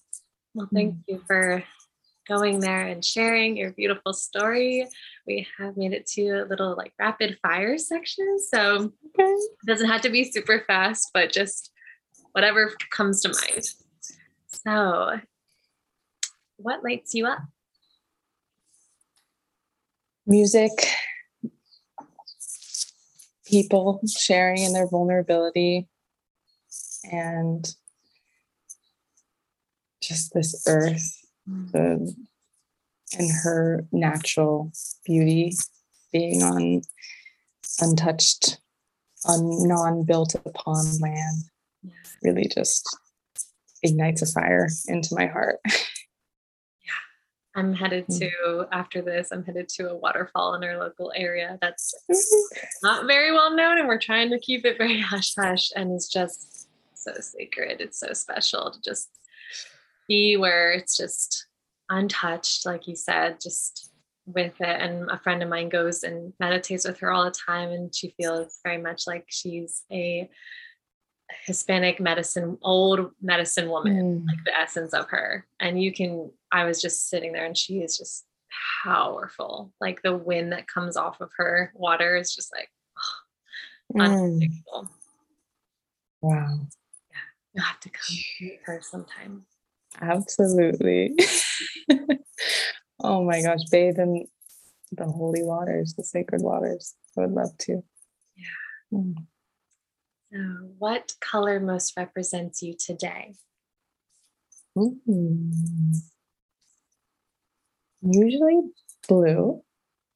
[0.55, 1.65] Well, thank you for
[2.27, 4.87] going there and sharing your beautiful story.
[5.27, 8.39] We have made it to a little like rapid fire section.
[8.39, 9.23] So okay.
[9.23, 11.71] it doesn't have to be super fast, but just
[12.33, 13.65] whatever comes to mind.
[14.49, 15.21] So,
[16.57, 17.41] what lights you up?
[20.27, 20.71] Music,
[23.47, 25.87] people sharing in their vulnerability,
[27.11, 27.75] and
[30.01, 32.15] just this earth the
[33.19, 34.73] and her natural
[35.05, 35.55] beauty
[36.13, 36.83] being on
[37.81, 38.59] untouched
[39.29, 41.45] un, non-built upon land
[42.23, 42.87] really just
[43.83, 47.03] ignites a fire into my heart yeah
[47.55, 48.19] i'm headed mm.
[48.19, 51.95] to after this i'm headed to a waterfall in our local area that's
[52.83, 56.09] not very well known and we're trying to keep it very hush hush and it's
[56.09, 59.11] just so sacred it's so special to just
[60.09, 61.47] be where it's just
[61.89, 63.91] untouched, like you said, just
[64.27, 64.81] with it.
[64.81, 68.15] And a friend of mine goes and meditates with her all the time, and she
[68.17, 70.29] feels very much like she's a
[71.47, 74.27] Hispanic medicine, old medicine woman, mm.
[74.27, 75.47] like the essence of her.
[75.61, 78.25] And you can, I was just sitting there, and she is just
[78.83, 79.73] powerful.
[79.81, 82.69] Like the wind that comes off of her water is just like
[83.97, 84.49] oh, mm.
[86.21, 86.61] Wow.
[87.11, 87.19] Yeah,
[87.53, 89.45] you'll have to come meet her sometime.
[90.01, 91.17] Absolutely.
[93.03, 94.27] oh my gosh, bathe in
[94.93, 96.95] the holy waters, the sacred waters.
[97.17, 97.83] I would love to.
[98.37, 98.99] Yeah.
[98.99, 99.15] Mm.
[100.33, 100.39] So,
[100.79, 103.35] what color most represents you today?
[104.77, 105.53] Mm.
[108.03, 108.61] Usually
[109.09, 109.63] blue,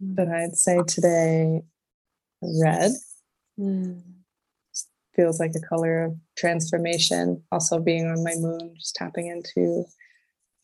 [0.00, 1.62] but I'd say today
[2.42, 2.92] red.
[3.58, 4.02] Mm.
[5.18, 7.42] Feels like a color of transformation.
[7.50, 9.84] Also being on my moon, just tapping into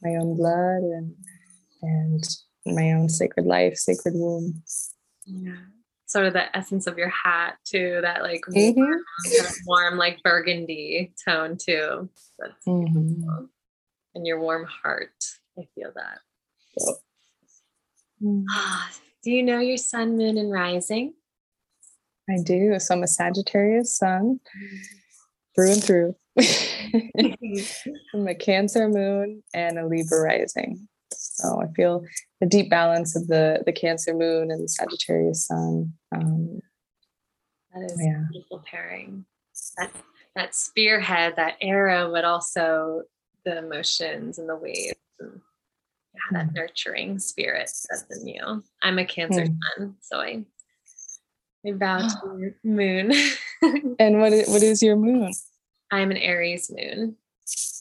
[0.00, 1.12] my own blood and
[1.82, 2.24] and
[2.66, 4.62] my own sacred life, sacred womb.
[5.26, 5.56] Yeah.
[6.06, 8.80] Sort of the essence of your hat too, that like mm-hmm.
[8.80, 9.00] warm,
[9.66, 12.08] warm, like burgundy tone too.
[12.38, 13.46] That's mm-hmm.
[14.14, 15.10] And your warm heart.
[15.58, 16.18] I feel that.
[16.78, 18.44] Yep.
[19.24, 21.14] Do you know your sun, moon, and rising?
[22.28, 22.78] I do.
[22.78, 24.40] So I'm a Sagittarius sun
[25.54, 26.16] through and through.
[28.14, 30.88] I'm a Cancer moon and a Libra rising.
[31.12, 32.04] So I feel
[32.40, 35.92] the deep balance of the the Cancer moon and the Sagittarius sun.
[36.14, 36.60] Um,
[37.72, 38.22] that is yeah.
[38.22, 39.24] a beautiful pairing.
[39.76, 39.92] That
[40.34, 43.02] that spearhead, that arrow, but also
[43.44, 45.40] the emotions and the waves and
[46.14, 46.54] yeah, that mm.
[46.54, 48.62] nurturing spirit that's in you.
[48.82, 49.58] I'm a Cancer mm.
[49.76, 50.44] sun, so I
[51.66, 53.12] I vow to your moon.
[53.98, 55.32] and what is, what is your moon?
[55.90, 57.16] I'm an Aries moon.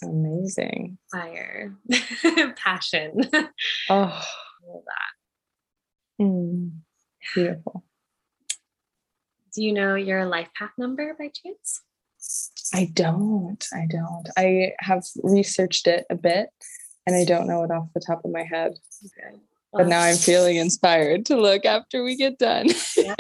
[0.03, 0.97] Amazing.
[1.11, 1.75] Fire,
[2.55, 3.29] passion.
[3.89, 4.21] Oh,
[4.67, 6.23] all that.
[6.23, 6.71] Mm,
[7.34, 7.84] beautiful.
[9.55, 11.81] Do you know your life path number by chance?
[12.73, 13.63] I don't.
[13.73, 14.29] I don't.
[14.38, 16.49] I have researched it a bit
[17.05, 18.73] and I don't know it off the top of my head.
[19.05, 19.38] Okay.
[19.71, 22.67] Well, but now I'm feeling inspired to look after we get done.
[22.95, 23.15] yeah.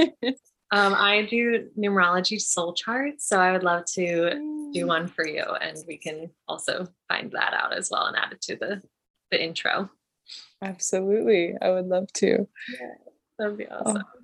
[0.73, 4.31] Um, I do numerology soul charts, so I would love to
[4.73, 4.87] do mm.
[4.87, 8.41] one for you, and we can also find that out as well and add it
[8.41, 8.81] to the
[9.29, 9.91] the intro.
[10.63, 12.47] Absolutely, I would love to.
[12.71, 12.87] Yeah,
[13.37, 14.01] that'd be awesome.
[14.03, 14.19] Oh.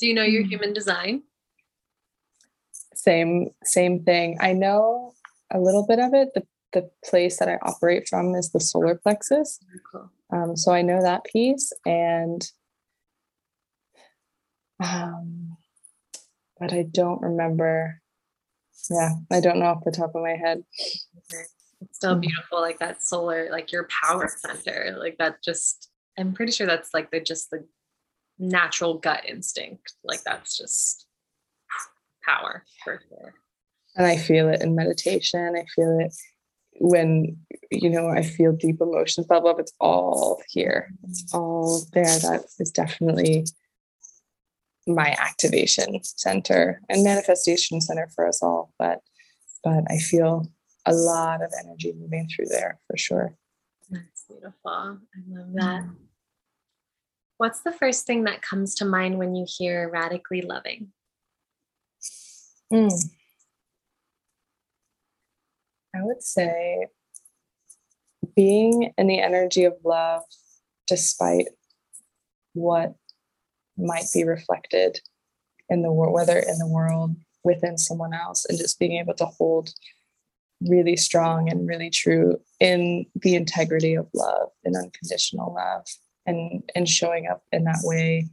[0.00, 0.48] Do you know your mm.
[0.48, 1.22] human design?
[2.96, 4.38] Same same thing.
[4.40, 5.14] I know
[5.52, 6.30] a little bit of it.
[6.34, 6.42] The
[6.72, 9.60] the place that I operate from is the solar plexus.
[9.92, 10.10] Cool.
[10.32, 12.44] Um, so I know that piece and
[14.82, 15.49] um,
[16.60, 18.00] but I don't remember.
[18.90, 20.62] Yeah, I don't know off the top of my head.
[21.80, 25.42] It's still beautiful, like that solar, like your power center, like that.
[25.42, 27.66] Just, I'm pretty sure that's like the just the
[28.38, 29.94] natural gut instinct.
[30.04, 31.06] Like that's just
[32.24, 33.34] power for sure.
[33.96, 35.54] And I feel it in meditation.
[35.56, 36.14] I feel it
[36.80, 37.36] when
[37.70, 39.60] you know I feel deep emotions bubble up.
[39.60, 40.90] It's all here.
[41.08, 42.04] It's all there.
[42.04, 43.46] That is definitely
[44.86, 49.00] my activation center and manifestation center for us all but
[49.62, 50.50] but i feel
[50.86, 53.36] a lot of energy moving through there for sure.
[53.90, 54.58] That's beautiful.
[54.70, 55.84] I love that.
[57.38, 60.92] What's the first thing that comes to mind when you hear radically loving?
[62.72, 62.88] Mm.
[65.92, 66.86] i would say
[68.36, 70.22] being in the energy of love
[70.86, 71.48] despite
[72.52, 72.94] what
[73.80, 75.00] might be reflected
[75.68, 77.14] in the world, whether in the world,
[77.44, 79.70] within someone else, and just being able to hold
[80.60, 85.86] really strong and really true in the integrity of love and unconditional love
[86.26, 88.28] and and showing up in that way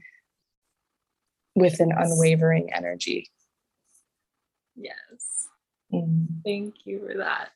[1.56, 3.30] with an unwavering energy.
[4.76, 5.48] Yes.
[5.94, 6.44] Mm.
[6.44, 7.52] thank you for that.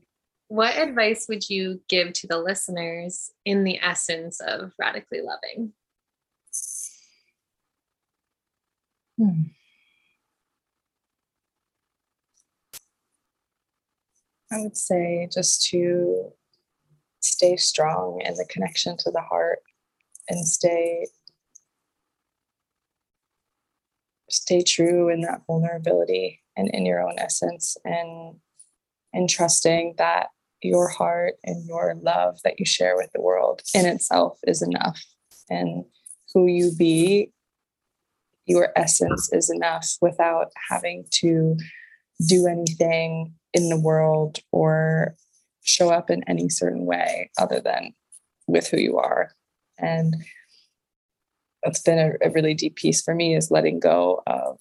[0.48, 5.72] What advice would you give to the listeners in the essence of radically loving
[9.18, 9.42] Hmm.
[14.52, 16.32] I would say just to
[17.20, 19.58] stay strong in the connection to the heart
[20.28, 21.06] and stay
[24.28, 28.36] stay true in that vulnerability and in your own essence and
[29.12, 30.28] and trusting that
[30.62, 35.02] your heart and your love that you share with the world in itself is enough
[35.48, 35.84] and
[36.34, 37.30] who you be
[38.46, 41.56] your essence is enough without having to
[42.26, 45.14] do anything in the world or
[45.62, 47.92] show up in any certain way other than
[48.46, 49.32] with who you are.
[49.78, 50.16] And
[51.62, 54.58] that's been a, a really deep piece for me is letting go of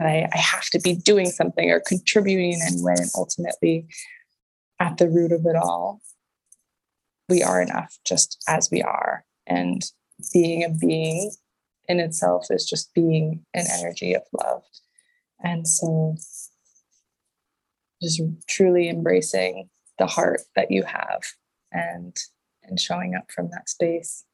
[0.00, 2.94] I, I have to be doing something or contributing in any way.
[3.14, 3.86] Ultimately,
[4.78, 6.00] at the root of it all,
[7.28, 9.24] we are enough just as we are.
[9.46, 9.82] And
[10.32, 11.32] being a being
[11.90, 14.62] in itself is just being an energy of love.
[15.42, 16.16] And so
[18.00, 19.68] just truly embracing
[19.98, 21.22] the heart that you have
[21.72, 22.16] and
[22.62, 24.24] and showing up from that space.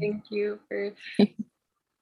[0.00, 0.92] Thank you for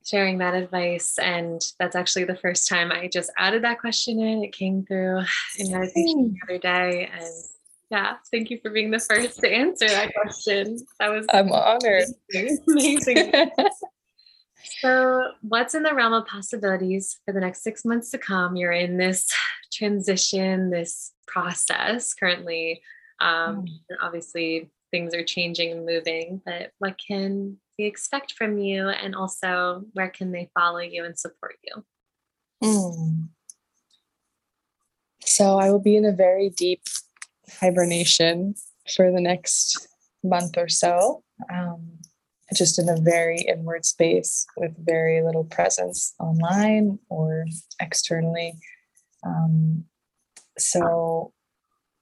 [0.07, 1.19] sharing that advice.
[1.19, 4.43] And that's actually the first time I just added that question in.
[4.43, 5.23] It came through
[5.59, 7.11] in meditation the other day.
[7.13, 7.35] And
[7.91, 10.79] Yeah, thank you for being the first to answer that question.
[10.99, 12.05] That was I'm honored.
[12.69, 13.33] Amazing.
[14.81, 18.57] so, what's in the realm of possibilities for the next six months to come?
[18.57, 19.29] You're in this
[19.73, 22.83] transition, this process currently.
[23.21, 23.69] Um, mm.
[24.03, 28.89] Obviously, things are changing and moving, but what can we expect from you?
[28.89, 31.85] And also, where can they follow you and support you?
[32.65, 33.29] Mm.
[35.21, 36.83] So, I will be in a very deep
[37.61, 38.55] hibernation
[38.95, 39.89] for the next
[40.23, 41.23] month or so,
[41.53, 41.99] um,
[42.55, 47.45] just in a very inward space with very little presence online or
[47.81, 48.55] externally.
[49.25, 49.85] Um,
[50.59, 51.33] so,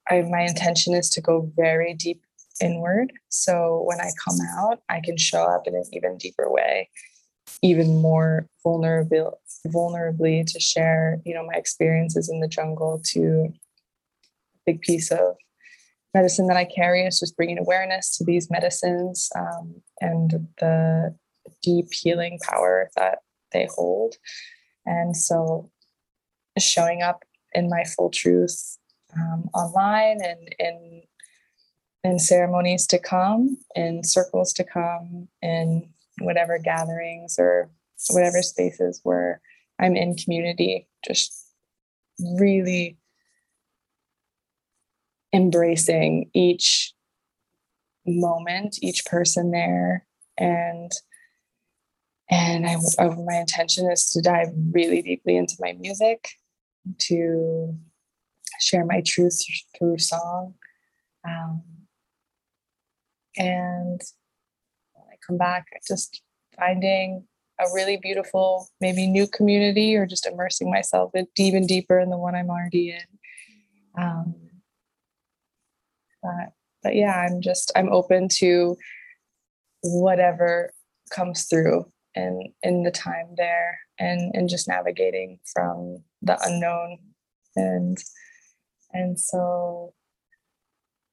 [0.09, 2.21] I, my intention is to go very deep
[2.61, 3.11] inward.
[3.29, 6.89] So when I come out, I can show up in an even deeper way,
[7.61, 13.51] even more vulnerable, vulnerably to share, you know, my experiences in the jungle to
[14.65, 15.35] big piece of
[16.13, 21.15] medicine that I carry is just bringing awareness to these medicines um, and the
[21.61, 23.19] deep healing power that
[23.51, 24.15] they hold.
[24.85, 25.69] And so
[26.57, 28.77] showing up in my full truth
[29.15, 31.01] um, online and in
[32.03, 35.89] in ceremonies to come, in circles to come, in
[36.19, 37.67] whatever gatherings or
[38.11, 39.41] whatever spaces where
[39.79, 41.47] I'm in community, just
[42.37, 42.97] really
[45.35, 46.93] embracing each
[48.05, 50.05] moment, each person there,
[50.37, 50.91] and
[52.29, 56.29] and I, my intention is to dive really deeply into my music,
[57.01, 57.77] to
[58.59, 59.39] share my truth
[59.77, 60.55] through song.
[61.27, 61.61] Um,
[63.37, 64.01] and
[64.93, 66.21] when I come back, just
[66.57, 67.25] finding
[67.59, 72.35] a really beautiful, maybe new community or just immersing myself even deeper in the one
[72.35, 74.01] I'm already in.
[74.01, 74.35] Um,
[76.25, 76.53] but,
[76.83, 78.75] but yeah, I'm just, I'm open to
[79.81, 80.73] whatever
[81.11, 86.97] comes through in, in the time there and, and just navigating from the unknown.
[87.55, 87.97] And,
[88.91, 89.93] and so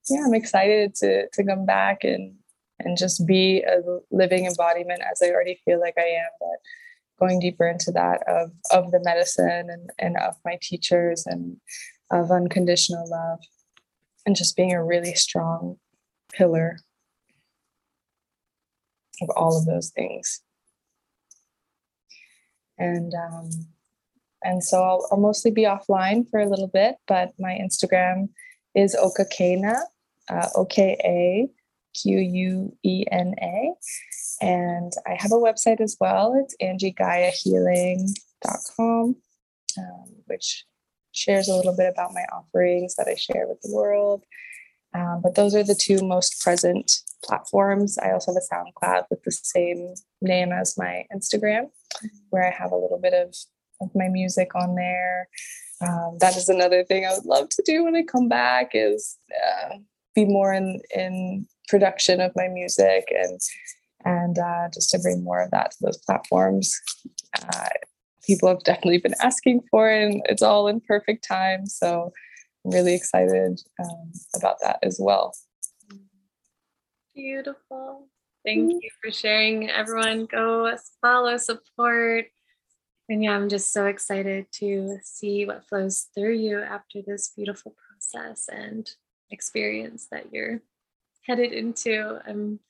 [0.08, 2.34] yeah, I'm excited to to come back and
[2.78, 7.38] and just be a living embodiment as I already feel like I am, but going
[7.38, 11.56] deeper into that of of the medicine and, and of my teachers and
[12.10, 13.40] of unconditional love
[14.26, 15.78] and just being a really strong
[16.32, 16.78] pillar
[19.20, 20.40] of all of those things.
[22.78, 23.50] And um,
[24.44, 28.30] and so I'll, I'll mostly be offline for a little bit, but my Instagram
[28.74, 29.76] is Okaquena,
[30.28, 31.48] uh, O K A
[31.94, 33.72] Q U E N A.
[34.40, 36.34] And I have a website as well.
[36.34, 39.16] It's angiegaiahealing.com,
[39.78, 40.64] um, which
[41.12, 44.24] shares a little bit about my offerings that I share with the world.
[44.94, 47.96] Um, but those are the two most present platforms.
[47.98, 51.70] I also have a SoundCloud with the same name as my Instagram,
[52.30, 53.34] where I have a little bit of,
[53.80, 55.28] of my music on there
[55.82, 59.18] um, that is another thing I would love to do when I come back is
[59.34, 59.76] uh,
[60.14, 63.40] be more in in production of my music and
[64.04, 66.78] and uh, just to bring more of that to those platforms.
[67.40, 67.68] Uh,
[68.24, 71.66] people have definitely been asking for it, and it's all in perfect time.
[71.66, 72.12] So
[72.64, 75.34] I'm really excited um, about that as well.
[77.14, 78.08] Beautiful.
[78.44, 78.78] Thank mm-hmm.
[78.80, 79.70] you for sharing.
[79.70, 82.26] Everyone, go follow, support
[83.08, 87.74] and yeah, I'm just so excited to see what flows through you after this beautiful
[87.86, 88.88] process and
[89.30, 90.62] experience that you're
[91.26, 92.18] headed into.
[92.26, 92.60] I'm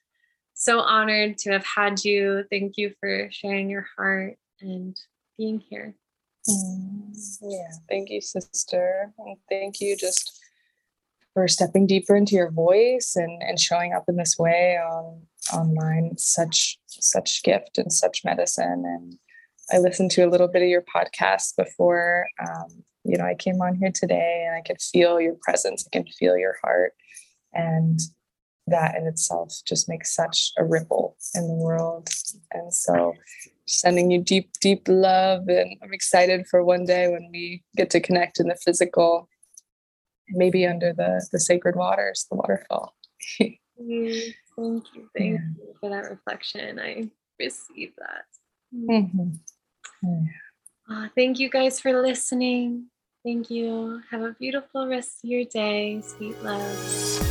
[0.53, 2.43] so honored to have had you.
[2.49, 4.99] Thank you for sharing your heart and
[5.37, 5.95] being here.
[6.49, 9.13] Mm, yeah, thank you, sister.
[9.17, 10.39] And thank you just
[11.33, 15.21] for stepping deeper into your voice and, and showing up in this way on
[15.53, 16.17] online.
[16.17, 18.83] such such gift and such medicine.
[18.85, 19.17] And
[19.71, 23.61] I listened to a little bit of your podcast before, um, you know, I came
[23.61, 25.85] on here today and I could feel your presence.
[25.87, 26.93] I can feel your heart.
[27.53, 27.99] And
[28.67, 32.09] that in itself just makes such a ripple in the world.
[32.51, 33.13] And so
[33.67, 35.47] sending you deep, deep love.
[35.47, 39.29] And I'm excited for one day when we get to connect in the physical,
[40.29, 42.95] maybe under the, the sacred waters, the waterfall.
[43.39, 44.33] Thank you.
[44.55, 45.09] Thank you.
[45.15, 45.37] Yeah.
[45.79, 46.79] for that reflection.
[46.79, 47.09] I
[47.39, 48.25] received that.
[48.73, 50.25] Mm-hmm.
[50.89, 52.87] Uh, thank you guys for listening.
[53.23, 54.01] Thank you.
[54.11, 56.01] Have a beautiful rest of your day.
[56.01, 57.29] Sweet love.